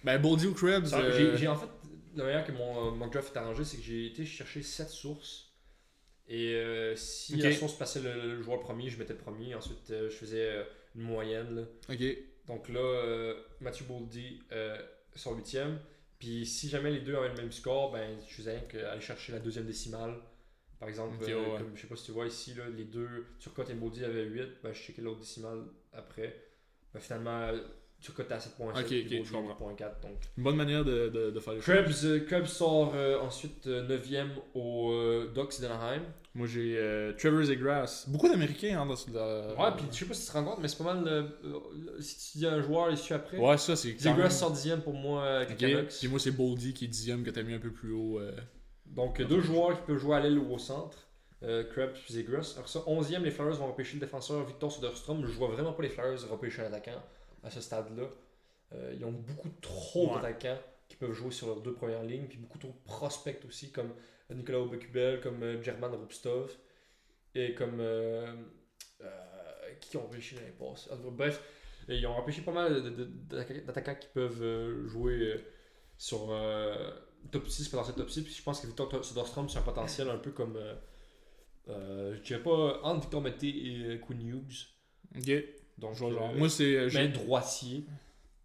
[0.05, 0.93] Ben, Boldy ou Krebs.
[0.93, 1.67] Euh, j'ai- en fait,
[2.15, 5.51] la manière que mon, mon draft est arrangé, c'est que j'ai été chercher 7 sources.
[6.29, 7.43] Et euh, si Ok.
[7.43, 9.55] la source passait le, le joueur premier, je mettais le premier.
[9.55, 10.65] Ensuite, euh, je faisais euh,
[10.95, 11.57] une moyenne.
[11.57, 11.63] là.
[11.89, 12.03] Ok.
[12.47, 14.79] Donc là, euh, Matthew Boldy euh,
[15.15, 15.79] son huitième.
[16.19, 19.39] Puis si jamais les deux avaient le même score, ben, je faisais qu'aller chercher la
[19.41, 20.15] deuxième décimale.
[20.81, 21.59] Par exemple, Ok, euh, ouais, ouais.
[21.59, 24.25] comme je sais pas si tu vois ici, là, les deux, Turcotte et Boldy avaient
[24.25, 26.37] 8, ben, je checkais l'autre décimale après.
[26.95, 27.53] Ben, finalement,
[28.05, 29.71] Turcotte est à 7.7 Ok, puis ok, Boldy je comprends.
[29.73, 29.79] 8.4.
[30.03, 31.75] Donc Une bonne manière de, de, de faire les choses.
[31.75, 36.03] Krebs, euh, Krebs sort euh, ensuite 9ème au euh, Ducks d'Anaheim.
[36.35, 36.75] Moi, j'ai
[37.17, 38.05] Trevor Zegras.
[38.09, 39.09] Beaucoup d'Américains hein, dans ce.
[39.09, 41.29] Ouais, puis je sais pas si tu te rends compte, mais c'est pas mal.
[42.01, 43.97] si tu dis un joueur issu après, Ouais, ça, c'est.
[43.99, 45.61] Zegras même- sort 10ème pour moi avec Ok.
[45.61, 45.89] les Canucks.
[45.99, 48.21] Puis moi, c'est Boldy qui est dixième que t'as mis un peu plus haut.
[48.87, 50.99] Donc deux joueurs qui peuvent jouer à l'aile ou au centre.
[51.41, 52.55] Krebs puis Zegras.
[52.57, 55.25] Alors ça, 11ème, les Flyers vont repêcher le défenseur Victor Soderstrom.
[55.27, 57.01] Je vois vraiment pas les Flyers repêcher un attaquant
[57.45, 58.09] à ce stade-là.
[58.73, 60.15] Euh, ils ont beaucoup trop Ouais.
[60.23, 63.71] d'attaquants qui peuvent jouer sur leurs deux premières lignes, puis beaucoup trop de prospects aussi,
[63.73, 63.95] comme
[64.31, 66.57] Nicolas Aubekubel, comme euh, German Rupstov,
[67.35, 67.79] et comme...
[67.81, 68.35] euh,
[69.81, 70.05] qui ont.
[70.07, 71.43] En tout cas, Bref,
[71.89, 72.83] ils ont repêché pas mal
[73.29, 75.45] d'attaquants qui peuvent jouer
[75.99, 76.33] sur
[77.31, 78.23] top 6, potentiel top 6.
[78.23, 80.59] Puis je pense que Victor Soderstrom, c'est un potentiel un peu comme...
[81.69, 84.69] euh, je dirais pas entre Victor Mété et Quinn Hughes.
[85.17, 85.31] Ok.
[85.79, 86.31] Donc, Je vois genre.
[86.33, 86.77] euh, Moi, c'est.
[86.77, 87.85] euh, mais droitier.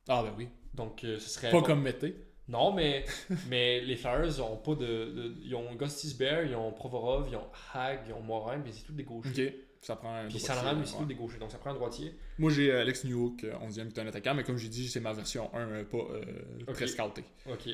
[0.08, 0.48] Ah, ben oui.
[0.74, 1.52] Donc, euh, ce serait.
[1.52, 2.16] Pas comme Mété.
[2.48, 3.06] Non, mais,
[3.48, 7.36] mais les Flyers ont pas de, de- Ils ont Gustis Bear, ils ont Provorov, ils
[7.36, 9.48] ont Hag, ils ont Morin, mais c'est tous des gauchers.
[9.48, 9.66] Ok.
[9.82, 10.28] Ça prend un.
[10.28, 11.06] Puis Sanram, c'est ouais.
[11.06, 11.38] des gauchers.
[11.40, 12.14] Donc, ça prend un droitier.
[12.40, 14.90] Moi, j'ai euh, Alex Newhook, euh, 11e, qui est un attaquant, mais comme j'ai dit,
[14.90, 16.24] c'est ma version 1, euh, pas euh,
[16.68, 16.74] Ok.
[16.74, 17.24] très scouté.
[17.50, 17.70] Ok.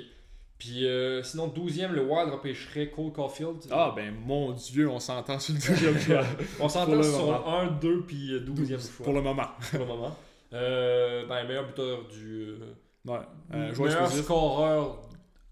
[0.66, 3.66] Puis euh, sinon, 12e, le Wild repêcherait Cole Caulfield.
[3.70, 6.24] Ah, ben mon dieu, on s'entend sur le deuxième choix.
[6.60, 7.48] On s'entend sur moment.
[7.60, 9.48] 1, 2 puis euh, 12e choix Pour le moment.
[9.70, 10.18] pour le moment.
[10.54, 12.42] Euh, ben, meilleur buteur du.
[12.50, 12.58] euh,
[13.06, 13.20] Ouais.
[13.54, 14.26] Euh, joueur meilleur explosif.
[14.26, 15.02] scoreur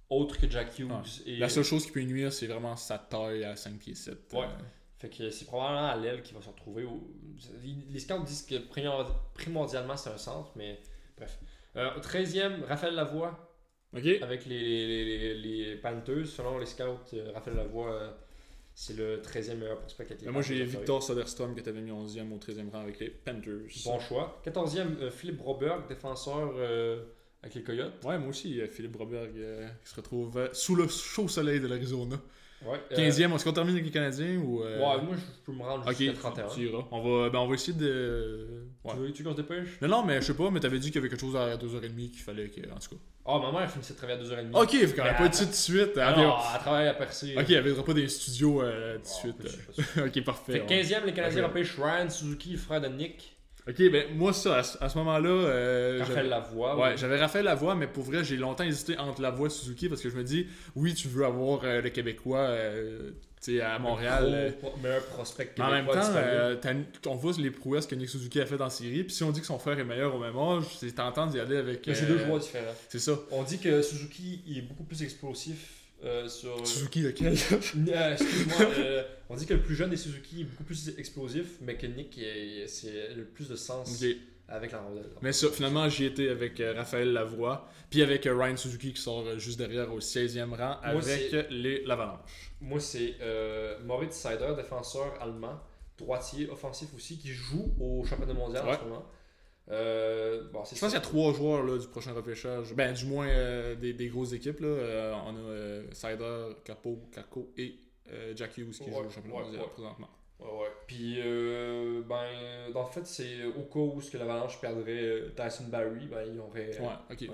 [0.09, 0.89] autre que Jack Hughes.
[0.89, 0.97] Ouais.
[1.27, 4.17] Et, La seule chose qui peut nuire, c'est vraiment sa taille à 5 pieds 7.
[4.33, 4.45] Ouais.
[4.97, 6.85] Fait que c'est probablement à l'aile qui va se retrouver.
[6.85, 7.11] au-
[7.91, 10.79] Les scouts disent que primor- primordialement c'est un centre, mais
[11.17, 11.37] bref.
[11.75, 13.52] Euh, 13e, Raphaël Lavoie
[14.21, 16.27] Avec les, les, les, les Panthers.
[16.27, 16.83] Selon les scouts,
[17.13, 18.11] euh, Raphaël Lavoie, euh,
[18.75, 20.63] c'est le 13e meilleur prospect les Ben, moi, j'ai.
[20.63, 23.69] Victor Soderstrom que t'avais mis 11e au 13e rang avec les Panthers.
[23.85, 24.41] Bon choix.
[24.45, 27.03] 14e, euh, Philippe Broberg, défenseur euh,
[27.41, 28.03] avec les Coyotes.
[28.03, 32.19] Ouais, moi aussi, Philippe Broberg euh, qui se retrouve sous le chaud soleil de l'Arizona.
[32.65, 32.79] Ouais.
[32.91, 34.63] euh, 15e, est-ce qu'on termine avec les Canadiens ou.
[34.63, 36.47] euh, Ouais, moi je peux me rendre Ok, jusqu'à 31.
[36.47, 36.83] tu iras.
[36.91, 38.47] On va, ben, on va essayer de.
[38.83, 38.91] Ouais.
[38.93, 39.67] Tu veux, tu veux qu'on se dépêche?
[39.81, 41.55] Non, non, mais je sais pas, mais t'avais dit qu'il y avait quelque chose à
[41.57, 42.61] 2h30 qu'il fallait que.
[42.71, 43.01] En tout cas.
[43.25, 44.61] Ah, ma mère finissait de travailler à 2h30.
[44.63, 45.91] Ok, fait qu'on Mais a pas dit tout de suite.
[45.95, 47.35] Elle Ah avait- non, elle travaille à percer.
[47.37, 49.57] Ok, elle viendra pas des studios euh, tout de suite.
[49.97, 50.05] euh.
[50.07, 50.51] ok, parfait.
[50.53, 53.32] Fait que 15e, les Canadiens repêchent Ryan Suzuki, frère de Nick.
[53.67, 55.29] Ok, ben moi, ça, à, ce- à ce moment-là.
[55.29, 56.77] euh, Raphaël Lavoie.
[56.77, 60.01] Ouais, j'avais Raphaël Lavoie, mais pour vrai, j'ai longtemps hésité entre Lavoie et Suzuki parce
[60.01, 63.11] que je me dis, oui, tu veux avoir euh, le Québécois euh,
[63.41, 64.23] tu sais, à Montréal.
[64.27, 66.55] euh, Le gros meilleur prospect mais en même québécois temps, euh,
[67.07, 69.03] on voit les prouesses que Nick Suzuki a fait dans la série.
[69.03, 71.39] Puis si on dit que son frère est meilleur au même âge, c'est tentant d'y
[71.39, 71.87] aller avec.
[71.87, 72.65] Mais c'est euh, deux joueurs différents.
[72.89, 73.13] C'est ça.
[73.31, 76.65] On dit que Suzuki il est beaucoup plus explosif euh, sur.
[76.67, 80.63] Suzuki lequel Euh, Excuse-moi, euh, on dit que le plus jeune des Suzuki est beaucoup
[80.63, 82.19] plus explosif, mais que Nick,
[82.67, 84.03] c'est le plus de sens
[84.49, 85.05] avec la rondelle.
[85.21, 87.67] Mais ça, finalement, j'y étais avec euh, Raphaël Lavoie.
[87.89, 91.49] Puis avec euh, Ryan Suzuki qui sort euh, juste derrière au 16e rang avec c'est-
[91.49, 92.51] les l'Avalanche.
[92.59, 95.59] Moi, c'est euh, Moritz Seider, défenseur allemand,
[95.97, 99.05] droitier, offensif aussi, qui joue au championnat mondial en ce moment.
[99.71, 102.73] Euh, bon, Je pense qu'il y a trois joueurs là, du prochain repêchage.
[102.73, 104.59] Ben, du moins euh, des, des grosses équipes.
[104.59, 104.67] Là.
[104.67, 105.35] Euh, on
[105.89, 107.75] a Sider, Capo, Kako et
[108.35, 109.69] Jack Hughes qui Ouais, joue au championnat ouais, ouais.
[109.73, 110.09] présentement.
[110.39, 110.67] Ouais.
[110.87, 111.15] Puis,
[112.07, 116.23] ben, dans le fait, c'est au cas où ce que l'Avalanche perdrait Tyson Barry, ben,
[116.27, 116.71] il y aurait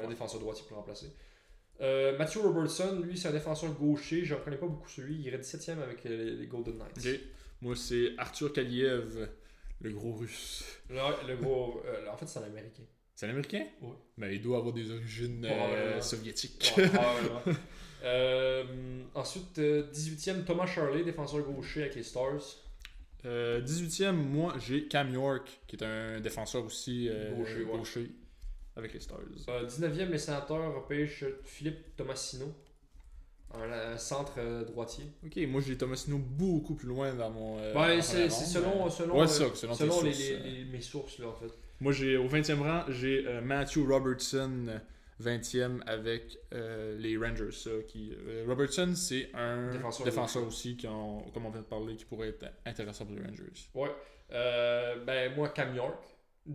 [0.03, 1.07] un défenseur droitier pour remplacer.
[1.79, 4.23] Matthew Robertson, lui, c'est un défenseur gaucher.
[4.23, 5.15] Je ne reconnais pas beaucoup celui.
[5.15, 7.21] Il irait 17ème avec euh, les, les Golden Knights.
[7.61, 9.27] Moi, c'est Arthur Kaliev,
[9.81, 10.63] le gros russe.
[10.89, 11.81] Le gros.
[11.85, 12.83] euh, en fait, c'est un américain.
[13.15, 13.95] C'est un américain Ouais.
[14.17, 16.73] Ben, il doit avoir des origines euh, soviétiques.
[16.77, 16.89] Ouais.
[18.01, 18.63] Euh,
[19.13, 22.39] ensuite, euh, 18ème, Thomas Charlet, défenseur gaucher avec les Stars.
[23.25, 27.77] Euh, 18e, moi, j'ai Cam York, qui est un défenseur aussi Gaucher, ouais.
[27.77, 28.11] gaucher
[28.77, 29.19] avec les Stars.
[29.49, 32.45] Euh, 19e, les sénateurs repêchent Philippe Tomasino,
[33.53, 35.05] un, un centre euh, droitier.
[35.25, 37.57] Ok, moi, j'ai Tomasino beaucoup plus loin dans mon.
[37.59, 39.77] euh, Ouais, c'est première c'est ronde, selon, mais- selon, Ouais, euh, c'est ça, selon tes
[39.79, 40.39] selon les, sources, les- euh.
[40.43, 41.51] les- mes sources, là, en fait.
[41.81, 44.77] Moi, j'ai au 20e rang, j'ai euh, Matthew Robertson, euh,
[45.19, 47.51] 20e avec euh, les Rangers.
[47.51, 51.65] ça, qui, euh, Robertson, c'est un Défenseur défenseur, aussi, qui en- comme on vient de
[51.65, 53.43] parler, qui pourrait être intéressant pour les Rangers.
[53.73, 53.89] Ouais.
[54.31, 56.03] Euh, ben, moi, Cam York.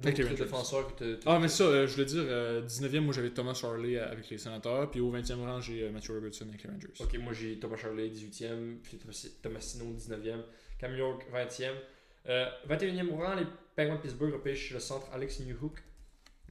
[0.03, 3.15] Avec les défenseurs que tu Ah, mais ça, euh, je voulais dire, euh, 19e, moi
[3.15, 6.63] j'avais Thomas Charley avec les Sénateurs, puis au 20e rang, j'ai euh, Matthew Robertson avec
[6.65, 6.89] les Rangers.
[7.01, 9.05] Ok, moi j'ai Thomas Charlet 18e, Philippe
[9.43, 10.41] Tomasino 19e,
[10.79, 11.71] Cam York 20e.
[12.29, 15.83] Euh, 21e rang, les Penguins de Pittsburgh repêchent le centre Alex Newhook.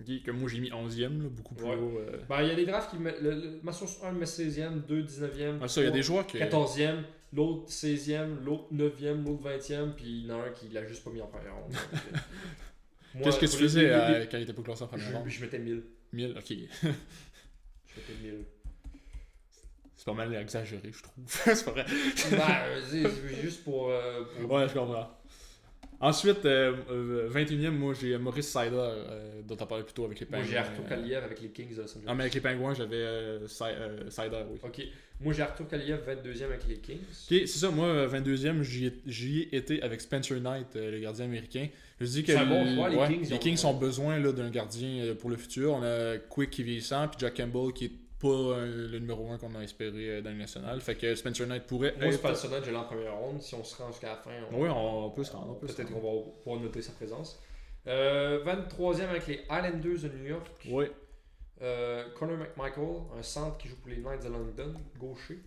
[0.01, 1.75] Ok, que moi j'ai mis 11e, là, beaucoup plus Ouais.
[1.75, 1.99] haut.
[1.99, 2.17] euh.
[2.29, 3.21] Ben, il y a des drafts qui mettent.
[3.21, 5.57] Le, le, ma source 1 le met 16e, 2 19e.
[5.61, 6.37] Ah, ça, il y a des joueurs qui.
[6.37, 10.83] 14e, l'autre 16e, l'autre 9e, l'autre 20e, puis il y en a un qui l'a
[10.85, 11.73] juste pas mis en première ronde.
[13.21, 15.59] Qu'est-ce que tu faisais euh, quand il était pas classé en première ronde je mettais
[15.59, 15.83] 1000.
[16.13, 16.45] 1000, ok.
[16.49, 16.55] Je
[16.87, 18.45] mettais 1000.
[19.95, 21.23] C'est pas mal exagéré, je trouve.
[21.27, 21.85] c'est pas vrai.
[22.89, 23.89] c'est c'est juste pour.
[23.89, 25.09] euh, pour- Ouais, je comprends.
[25.99, 30.19] Ensuite, euh, euh, 21e, moi j'ai Maurice Sider, euh, dont on parlait plus tôt avec
[30.19, 30.51] les Moi Pingouins.
[30.51, 32.03] j'ai Arthur euh, Kaliev avec les Kings de Los Angeles.
[32.07, 34.59] Ah, mais avec les Pingouins, j'avais euh, Si- euh, Sider, oui.
[34.63, 34.81] Ok.
[35.21, 36.97] Moi j'ai Arthur Kaliev 22e avec les Kings.
[36.97, 41.25] Ok, c'est ça, moi, euh, 22e, j'y ai, été avec Spencer Knight, euh, le gardien
[41.25, 41.67] américain.
[42.01, 44.19] Je dis que C'est un bon joueur, les ouais, Kings, ont- les Kings ont besoin
[44.19, 45.73] d'un gardien euh, pour le futur.
[45.73, 47.91] On a Quick qui est vieillissant, puis Jack Campbell qui est
[48.23, 50.79] pas euh, le numéro 1 qu'on a espéré euh, dans le national.
[50.81, 52.27] Fait que Spencer Knight pourrait Moi être...
[52.29, 53.41] le Sonnet, je l'ai en première ronde.
[53.41, 55.59] Si on se rend jusqu'à la fin, on, Oui, on, on peut se rendre.
[55.59, 57.41] peut peut-être qu'on va pouvoir noter sa présence.
[57.85, 60.47] Euh, 23e avec les Islanders de New York.
[60.69, 60.85] Oui,
[61.61, 65.39] Euh, Connor McMichael, un centre qui joue pour les Knights de London, gaucher.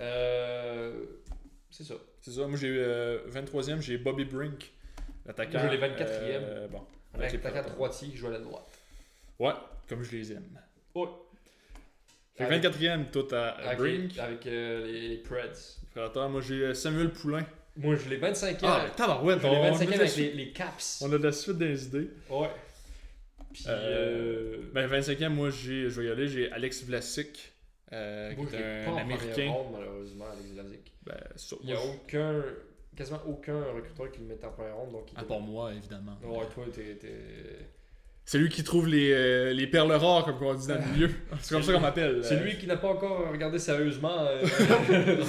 [0.00, 1.04] Euh,
[1.70, 1.94] c'est ça.
[2.20, 2.46] c'est ça.
[2.46, 4.72] Moi, j'ai euh, 23e, j'ai Bobby Brink,
[5.26, 5.58] l'attaquant.
[5.62, 6.04] J'ai les 24e.
[6.04, 6.82] euh, bon,
[7.18, 8.78] l'attaquant droitier qui joue à la droite.
[9.38, 9.52] Ouais,
[9.88, 10.58] comme je les aime.
[10.94, 11.08] Ouais.
[12.48, 14.14] Fait que Avec- 24e, tout à, Brink.
[14.14, 15.78] les, avec euh, les Preds.
[15.90, 17.44] Prédateur, moi, j'ai euh, Samuel Poulain.
[17.76, 18.58] Moi, je l'ai 25e.
[18.62, 21.02] Ah, tabarouette, l'ai on, 25e on a de la avec les, les Caps.
[21.02, 22.10] on a de la suite des idées.
[22.30, 22.50] Ouais.
[23.52, 26.28] Puis, Euh, euh, Ben, 25e, moi, j'ai, je vais y aller.
[26.28, 27.52] J'ai Alex Vlasic,
[27.92, 29.50] euh, moi, qui est un Américain.
[29.50, 30.92] ronde, malheureusement, Alex Vlasic.
[31.04, 32.42] Ben, ça, Il n'y a aucun,
[32.96, 34.92] quasiment aucun recruteur qui le mettait en première ronde.
[34.92, 36.16] Donc il À part moi, évidemment.
[36.22, 36.96] Ouais, toi, t'es.
[38.24, 41.10] C'est lui qui trouve les, euh, les perles rares, comme on dit dans le milieu.
[41.40, 42.22] C'est comme ça qu'on m'appelle.
[42.24, 42.44] C'est euh.
[42.44, 44.44] lui qui n'a pas encore regardé sérieusement euh,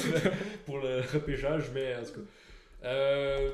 [0.65, 2.27] pour le repêchage, mais en tout cas.
[2.85, 3.51] Euh,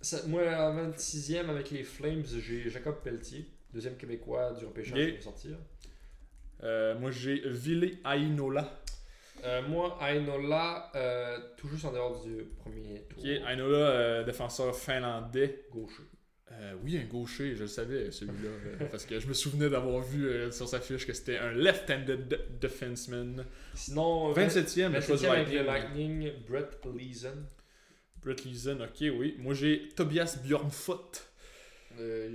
[0.00, 5.16] ça- moi, en 26e, avec les Flames, j'ai Jacob Pelletier, deuxième Québécois du repêchage qui
[5.16, 5.56] va sortir.
[6.98, 8.80] Moi, j'ai Ville Ainola.
[9.68, 10.90] Moi, Ainola,
[11.56, 13.22] tout juste en dehors du premier tour.
[13.22, 15.66] Qui est Ainola, défenseur finlandais.
[15.70, 16.04] Gaucher.
[16.52, 18.48] Euh, oui, un gaucher, je le savais, celui-là.
[18.80, 21.52] euh, parce que je me souvenais d'avoir vu euh, sur sa fiche que c'était un
[21.52, 23.44] left-handed de- defenseman.
[23.74, 26.22] Sinon, 27e, le choix du 27e avec le Lightning.
[26.24, 27.44] Lightning, Brett Leeson.
[28.24, 29.36] Brett Leeson, ok, oui.
[29.38, 31.27] Moi, j'ai Tobias Bjornfoot.
[32.00, 32.28] Euh,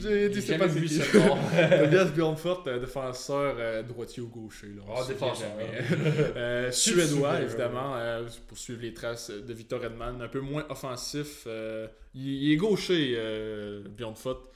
[0.00, 0.98] j'ai- dit, c'est pas vu qui.
[0.98, 4.68] Tobias Bjornfoot, euh, défenseur euh, droitier ou gaucher.
[4.68, 5.48] Là, Ah, souvient défenseur.
[5.58, 6.32] jamais.
[6.36, 10.20] Euh, suédois, évidemment, euh, pour suivre les traces de Victor Edman.
[10.20, 11.44] Un peu moins offensif.
[11.46, 14.46] euh, il, il est gaucher, euh, Bjornfoot.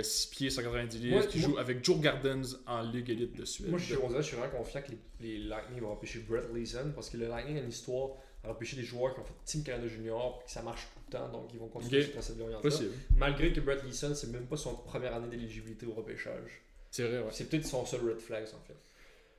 [0.00, 3.68] 6 pieds, 190 livres, qui moi- joue avec Joe Gardens en Ligue Elite de Suède.
[3.68, 6.92] Moi, je suis, je suis vraiment confiant que les, les Lightning vont repêcher Brett Leeson
[6.94, 8.12] parce que le Lightning a une histoire
[8.44, 11.00] à repêcher des joueurs qui ont fait Team Canada Junior puis que ça marche tout
[11.06, 12.12] le temps donc ils vont continuer Ok.
[12.12, 12.90] sur cette Possible.
[13.16, 16.60] Malgré que Brett Leeson, c'est même pas son première année d'éligibilité au repêchage.
[16.90, 17.28] C'est vrai, ouais.
[17.32, 18.76] C'est peut-être son seul red flags en fait.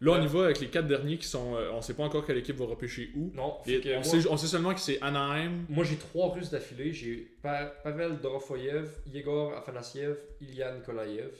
[0.01, 1.55] Là, on y va avec les quatre derniers qui sont.
[1.55, 3.31] euh, on sait pas encore quelle équipe va repêcher où.
[3.33, 5.63] Non, on, moi, sait, on sait seulement que c'est Anaheim.
[5.69, 6.91] moi, j'ai trois Russes d'affilée.
[6.91, 11.31] J'ai Pa- Pavel Dorofoyev, Yegor Afanasiev, Ilya Nikolaev.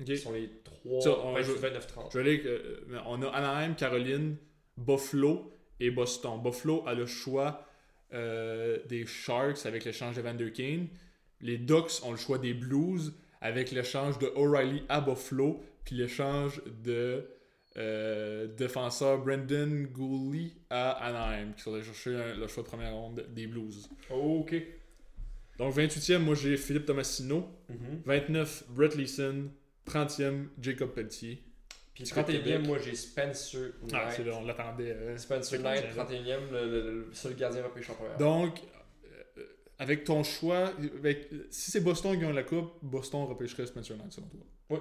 [0.00, 0.06] Ok.
[0.06, 2.12] Qui sont les trois Ça, on va 28, jouer- 29-30.
[2.14, 4.36] Je vais aller, euh, on a Anaheim, Caroline,
[4.78, 6.40] Buffalo et Boston.
[6.42, 7.66] Buffalo a le choix
[8.12, 10.88] euh, des Sharks avec l'échange de Van Der Kane.
[11.40, 16.62] Les Ducks ont le choix des Blues avec l'échange de O'Reilly à Buffalo puis l'échange
[16.84, 17.26] de
[17.76, 23.46] euh, défenseur Brendan Gooley à Anaheim, qui allés chercher le choix de première ronde des
[23.46, 23.88] Blues.
[24.10, 24.54] Ok.
[25.58, 27.48] Donc 28e, moi j'ai Philippe Tomasino.
[27.68, 28.02] Mhm.
[28.04, 29.50] 29, Brett Leeson.
[29.86, 31.42] 30e, Jacob Pelletier.
[31.94, 32.66] Puis de 31e, Québec.
[32.66, 34.14] moi j'ai Spencer Ah, Knight.
[34.16, 34.92] c'est là, on l'attendait.
[34.92, 38.16] euh, Spencer Knight, quand 31e, le, le- le seul gardien repêché en première.
[38.16, 38.60] Donc,
[39.04, 39.44] euh,
[39.78, 44.12] avec ton choix, avec- si c'est Boston qui gagne la coupe, Boston repêcherait Spencer Knight
[44.12, 44.40] selon toi?
[44.70, 44.78] Oui.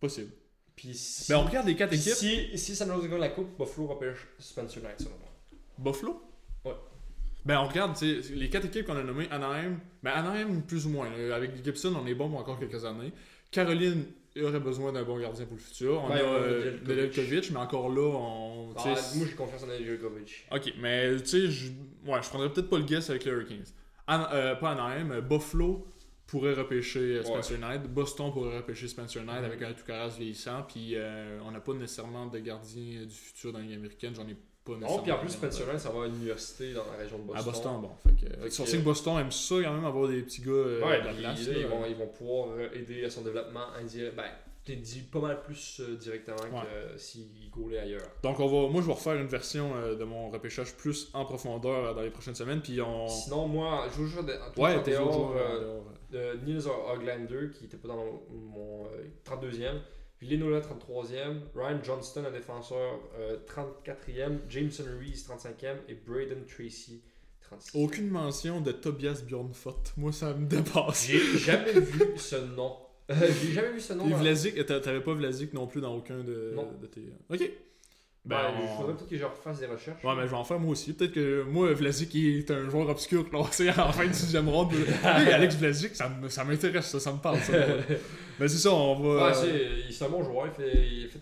[0.00, 0.30] Possible.
[0.76, 2.12] Puis si, Mais on regarde les quatre équipes.
[2.14, 5.28] si, si San Jose gagne la coupe, Buffalo repêche Spencer Knight selon moi.
[5.78, 6.20] Buffalo?
[6.64, 6.72] Ouais.
[7.44, 9.78] Ben, on regarde, tu sais, les quatre équipes qu'on a nommées, Anaheim.
[10.02, 11.08] Ben, Anaheim, plus ou moins.
[11.32, 13.12] Avec Gibson, on est bon pour encore quelques années.
[13.52, 14.04] Caroline
[14.42, 16.02] aurait besoin d'un bon gardien pour le futur.
[16.02, 17.50] On Ouais, a euh, Nedeljkovic.
[17.52, 18.74] Mais encore là, on.
[18.76, 20.46] Ah, moi j'ai confiance en Nedeljkovic.
[20.50, 21.68] Ok, mais tu sais, je
[22.06, 23.64] ouais, je prendrais peut-être pas le guess avec les Hurricanes.
[24.08, 25.86] An- euh, pas Anaheim, euh, Buffalo
[26.26, 27.82] pourrait repêcher euh, Spencer Knight.
[27.84, 29.44] Boston pourrait repêcher Spencer Knight Mhm.
[29.44, 30.62] avec un Toucaras vieillissant.
[30.66, 34.14] Puis euh, on n'a pas nécessairement de gardien du futur dans Ligue américaine.
[34.14, 34.96] J'en ai pas nécessairement.
[34.96, 37.40] Non, puis en plus, Knight, ça va à l'université dans la région de Boston.
[37.40, 37.90] À Boston, bon.
[38.04, 40.42] Fait que, Fait on que- sait que Boston aime ça quand même avoir des petits
[40.42, 41.46] gars euh, Ouais, de la place.
[41.46, 41.54] là.
[41.58, 44.16] ils, vont, ils vont pouvoir euh, aider à son développement indirect.
[44.16, 44.24] Ben,
[44.64, 46.62] t'es dit pas mal plus euh, directement Ouais.
[46.62, 48.06] que euh, s'il gaulait ailleurs.
[48.22, 51.26] Donc on va, moi je vais refaire une version euh, de mon repêchage plus en
[51.26, 52.62] profondeur euh, dans les prochaines semaines.
[52.62, 53.06] Puis on.
[53.06, 55.80] Sinon, moi, je joue tout Ouais, dehors, euh,
[56.14, 56.34] euh.
[56.46, 59.80] Niels Oglander qui était pas dans mon, mon, euh, 32e.
[60.28, 67.02] Villeneuve 33e, Ryan Johnston, un défenseur euh, 34e, Jameson Reese 35e et Braden Tracy
[67.50, 67.70] 36e.
[67.74, 69.76] Aucune mention de Tobias Bjornfot.
[69.98, 71.06] Moi ça me dépasse.
[71.08, 72.76] J'ai jamais vu ce nom.
[73.10, 74.06] Euh, J'ai jamais vu ce nom.
[74.06, 76.72] Et dans- Vlasic, t'a- t'avais pas Vlasic non plus dans aucun de, Non.
[76.80, 77.12] de tes.
[77.28, 77.50] Ok.
[78.24, 80.02] Ben, Ben, on- faudrait peut-être que je refasse des recherches.
[80.02, 80.94] Ouais, mais je vais en faire moi aussi.
[80.94, 84.72] Peut-être que moi, Vlasic est un joueur obscur classé en fin de sixième ronde.
[85.04, 87.38] Hey, Alex Vlasic, ça m'intéresse, ça, ça me parle.
[87.40, 87.52] Ça.
[88.40, 89.26] mais c'est ça, on va.
[89.28, 89.34] Ouais,
[89.90, 90.46] c'est, un bon joueur.
[90.46, 91.20] Il fait, il a fait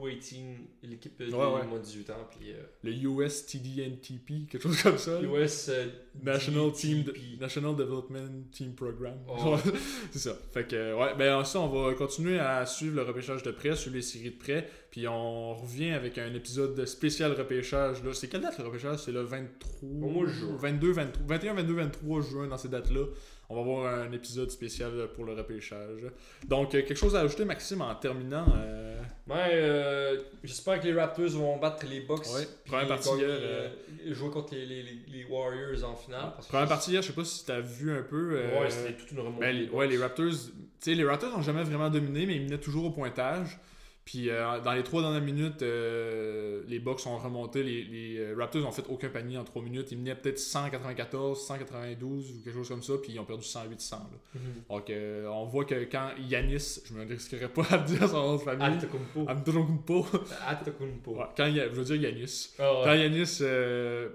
[0.00, 0.42] U18,
[0.82, 2.28] l'équipe de Ouais, moins de 18 ans.
[2.30, 5.20] Puis, euh, le US TDNTP, quelque chose comme ça.
[5.20, 5.86] US euh,
[6.22, 7.04] National Team.
[7.40, 9.14] National Development Team Program.
[9.28, 9.56] Oh.
[10.10, 10.36] c'est ça.
[10.52, 13.96] Fait que ouais, ben ça on va continuer à suivre le repêchage de près, suivre
[13.96, 18.12] les séries de près, puis on revient avec un épisode spécial repêchage là.
[18.12, 18.98] C'est quelle date le repêchage?
[18.98, 20.56] C'est le 23 Au mois de juin.
[20.58, 23.04] 22 23 21 22 23 juin dans ces dates-là.
[23.52, 26.02] On va avoir un épisode spécial pour le repêchage.
[26.46, 30.92] Donc euh, quelque chose à ajouter Maxime en terminant euh, Ouais, euh, j'espère que les
[30.94, 32.26] Raptors vont battre les Bucks.
[32.32, 33.68] Ouais, première partie hier, euh,
[34.08, 36.30] jouer contre les, les, les- les Warriors en finale.
[36.36, 38.36] parce Première partie hier, je sais pas si t'as vu un peu.
[38.36, 39.40] Ouais, c'était toute une remontée.
[39.40, 39.90] Ben, les- ouais, Bucks.
[39.96, 42.90] les Raptors, tu sais, les Raptors n'ont jamais vraiment dominé, mais ils menaient toujours au
[42.90, 43.58] pointage.
[44.04, 47.62] Puis euh, dans les trois dernières minutes, euh, les Bucks ont remonté.
[47.62, 49.92] Les, les, euh, Raptors ont fait aucun panier en trois minutes.
[49.92, 53.90] Ils menaient peut-être 194, 192 ou quelque chose comme ça, puis ils ont perdu 108-100.
[53.92, 53.98] là.
[54.34, 54.40] Mhm.
[54.68, 58.32] Donc euh, on voit que quand Yanis, je me risquerais pas à dire son nom
[58.36, 59.30] de famille, Antetokounmpo.
[59.30, 60.06] Antetokounmpo,
[60.50, 61.10] Antetokounmpo.
[61.16, 62.80] ouais, quand il, je veux dire Yanis, Ah ouais.
[62.84, 63.40] quand Yanis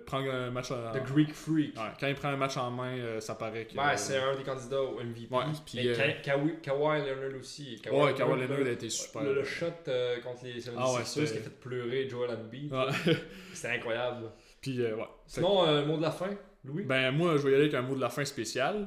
[0.05, 1.75] prend un match en, The Greek Freak.
[1.77, 4.43] ouais, quand il prend un match en main, ça paraît que Ouais, c'est un des
[4.43, 5.33] candidats au MVP.
[5.33, 7.79] Ouais, puis, Et Ka- Kawhi, Kawhi Leonard aussi.
[7.91, 9.23] Ouais, Kawhi Leonard le- a été super.
[9.23, 12.71] Le, le shot euh, contre les 76ers Ah ouais, qui a fait pleurer Joel Embiid.
[12.71, 12.88] Ouais.
[13.53, 14.32] C'était incroyable.
[14.61, 15.07] Puis euh, ouais.
[15.28, 16.30] Sinon, euh, le mot de la fin,
[16.63, 16.84] Louis?
[16.84, 18.86] Ben moi, je vais y aller avec un mot de la fin spécial.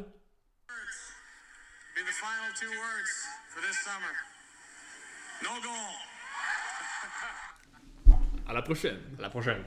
[1.95, 4.14] Be the final two words for this summer.
[5.43, 5.95] No goal.
[8.49, 8.99] À la prochaine.
[9.18, 9.64] À la prochaine.